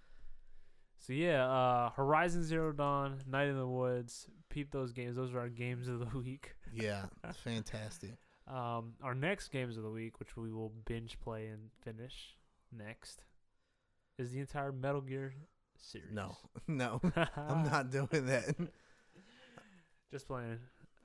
[0.98, 4.28] So yeah, uh, Horizon Zero Dawn, Night in the Woods.
[4.50, 5.16] Peep those games.
[5.16, 6.54] Those are our games of the week.
[6.72, 7.06] Yeah,
[7.44, 8.12] fantastic.
[8.46, 12.36] Um, our next games of the week, which we will binge play and finish
[12.76, 13.24] next,
[14.18, 15.34] is the entire Metal Gear
[15.82, 16.08] series.
[16.12, 17.00] No, no,
[17.36, 18.54] I'm not doing that.
[20.10, 20.58] Just playing.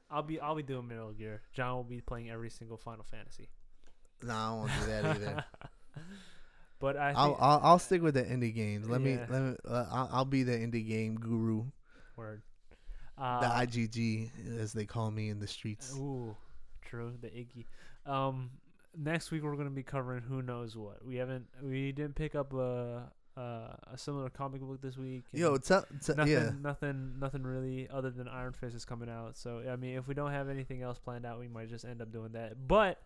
[0.09, 1.41] I'll be I'll be doing Metal Gear.
[1.53, 3.49] John will be playing every single Final Fantasy.
[4.23, 5.45] no, I won't do that either.
[6.79, 8.87] but I I'll, I'll I'll stick with the indie games.
[8.89, 9.55] Let me let me.
[9.67, 11.65] Uh, I'll, I'll be the indie game guru,
[12.15, 12.41] word.
[13.17, 15.93] the Uh, IGG as they call me in the streets.
[15.97, 16.35] Ooh,
[16.85, 17.13] true.
[17.21, 17.65] The Iggy.
[18.05, 18.51] Um,
[18.97, 21.03] next week we're gonna be covering who knows what.
[21.05, 21.47] We haven't.
[21.61, 25.23] We didn't pick up a a, a similar comic book this week.
[25.31, 29.37] Yo, tell, tell nothing, yeah, nothing, nothing really other than Iron Fist is coming out.
[29.37, 32.01] So I mean, if we don't have anything else planned out, we might just end
[32.01, 32.67] up doing that.
[32.67, 32.99] But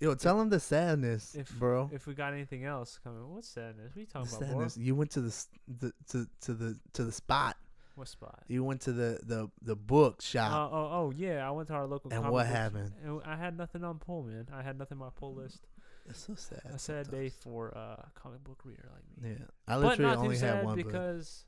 [0.00, 1.90] yo, tell them the sadness, if bro.
[1.92, 3.92] if we got anything else coming, what sadness?
[3.94, 4.82] What are you The talking about, bro?
[4.82, 5.46] You went to the,
[5.80, 7.56] the to to the to the spot.
[7.94, 8.42] What spot?
[8.48, 10.50] You went to the the the book shop.
[10.52, 11.46] oh, oh, oh yeah!
[11.46, 12.12] I went to our local.
[12.12, 12.92] And what happened?
[13.04, 14.48] and I had nothing on pull, man.
[14.52, 15.60] I had nothing on my pull list.
[16.08, 16.60] It's so sad.
[16.72, 19.36] A sad day for a comic book reader like me.
[19.38, 20.76] Yeah, I but literally not only too had sad one.
[20.76, 21.44] But because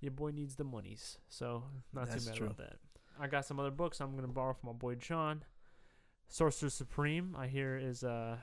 [0.00, 1.18] your boy needs the monies.
[1.28, 2.46] So not That's too mad true.
[2.46, 2.76] about that.
[3.20, 5.44] I got some other books I'm gonna borrow from my boy John.
[6.28, 8.38] Sorcerer Supreme, I hear is a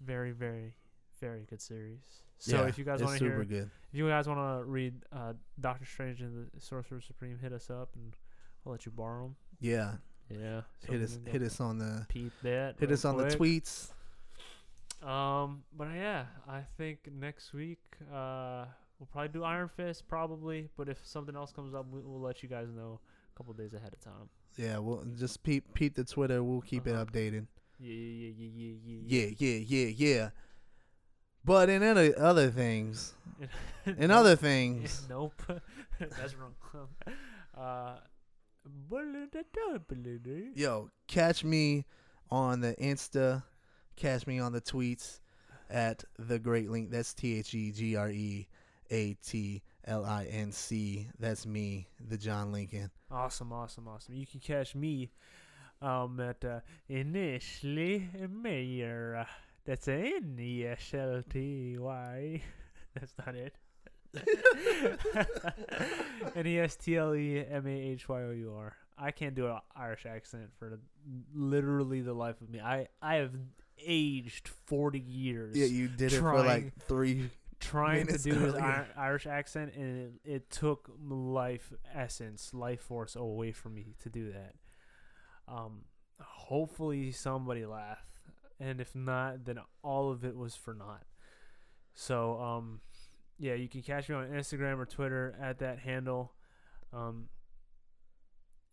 [0.00, 0.74] very, very,
[1.20, 2.00] very good series.
[2.38, 3.70] So yeah, if you guys want to hear, good.
[3.90, 7.70] if you guys want to read uh, Doctor Strange and the Sorcerer Supreme, hit us
[7.70, 8.14] up and
[8.64, 9.36] we'll let you borrow them.
[9.60, 9.94] Yeah,
[10.30, 12.76] Yeah, so hit us hit us on the Peep that.
[12.78, 13.88] hit us on the tweets.
[15.02, 17.78] Um, but yeah, I think next week
[18.12, 18.64] uh
[18.98, 22.42] we'll probably do Iron Fist probably, but if something else comes up, we, we'll let
[22.42, 23.00] you guys know
[23.32, 24.28] a couple days ahead of time.
[24.56, 26.42] Yeah, we'll just peep peep the Twitter.
[26.42, 27.00] We'll keep Uh-huh.
[27.02, 27.46] it updated.
[27.78, 30.30] Yeah, yeah, yeah, yeah, yeah, Yeah, yeah, yeah, yeah.
[31.44, 33.14] But in other other things,
[33.86, 35.40] in other things, nope,
[36.00, 36.54] that's wrong.
[37.56, 37.98] uh,
[40.54, 41.84] yo, catch me
[42.30, 43.42] on the Insta
[43.98, 45.18] Catch me on the tweets
[45.68, 46.88] at the Great Link.
[46.88, 48.46] That's T H E G R E
[48.92, 51.08] A T L I N C.
[51.18, 52.92] That's me, the John Lincoln.
[53.10, 54.14] Awesome, awesome, awesome.
[54.14, 55.10] You can catch me
[55.82, 59.26] um, at uh, Initially Mayer.
[59.64, 62.40] That's N E S L T Y.
[62.94, 63.56] That's not it.
[66.36, 68.76] N E S T L E M A H Y O U R.
[68.96, 70.78] I can't do an Irish accent for
[71.34, 72.60] literally the life of me.
[72.60, 73.32] I, I have
[73.84, 77.30] aged 40 years Yeah, you did it for like three.
[77.60, 78.54] trying to do.
[78.56, 84.08] Ir- Irish accent, and it, it took life essence, life force away from me to
[84.08, 84.54] do that.
[85.46, 85.82] Um,
[86.20, 88.04] hopefully somebody laughed,
[88.60, 91.04] and if not, then all of it was for naught.
[91.94, 92.80] So, um,
[93.38, 96.32] yeah, you can catch me on Instagram or Twitter at that handle.
[96.92, 97.28] Um,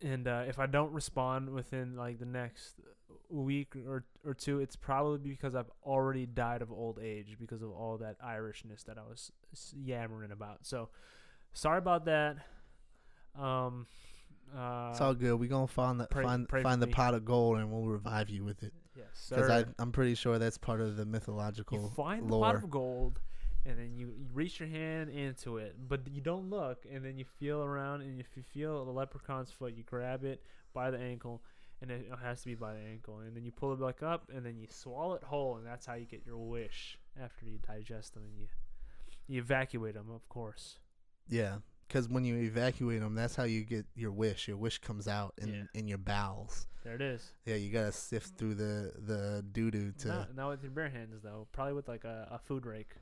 [0.02, 2.74] and uh, if I don't respond within like the next
[3.28, 7.70] week or or two, it's probably because I've already died of old age because of
[7.70, 9.30] all that Irishness that I was
[9.74, 10.58] yammering about.
[10.66, 10.88] So
[11.52, 12.36] sorry about that.
[13.38, 13.86] Um,
[14.56, 15.38] uh, It's all good.
[15.40, 16.92] We're gonna find the pray- find pray find the me.
[16.92, 18.72] pot of gold, and we'll revive you with it.
[18.96, 19.64] yes, Because.
[19.78, 22.44] I'm pretty sure that's part of the you mythological find the lore.
[22.52, 23.20] pot of gold,
[23.66, 27.18] and then you, you reach your hand into it, but you don't look, and then
[27.18, 30.42] you feel around, and if you feel the leprechaun's foot, you grab it
[30.72, 31.42] by the ankle,
[31.82, 34.30] and it has to be by the ankle, and then you pull it back up,
[34.34, 37.58] and then you swallow it whole, and that's how you get your wish after you
[37.66, 38.46] digest them, and you
[39.28, 40.78] you evacuate them, of course.
[41.28, 41.56] Yeah,
[41.88, 44.46] because when you evacuate them, that's how you get your wish.
[44.46, 45.62] Your wish comes out in Yeah.
[45.74, 46.68] in your bowels.
[46.84, 47.32] There it is.
[47.44, 50.08] Yeah, you gotta sift through the the doo doo to.
[50.08, 51.48] Not, not with your bare hands though.
[51.50, 52.94] Probably with like a, a food rake,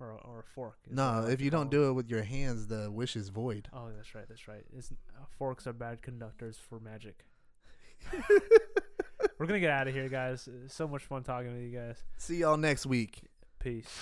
[0.00, 0.78] or a, or a fork.
[0.88, 3.68] is No, if you don't do it with your hands, the wish is void.
[3.72, 4.24] Oh, that's right.
[4.28, 4.64] That's right.
[4.76, 7.24] It's, uh, forks are bad conductors for magic.
[9.38, 10.48] We're gonna get out of here, guys.
[10.64, 12.02] It's so much fun talking with you guys.
[12.16, 13.22] See y'all next week.
[13.58, 14.00] Peace.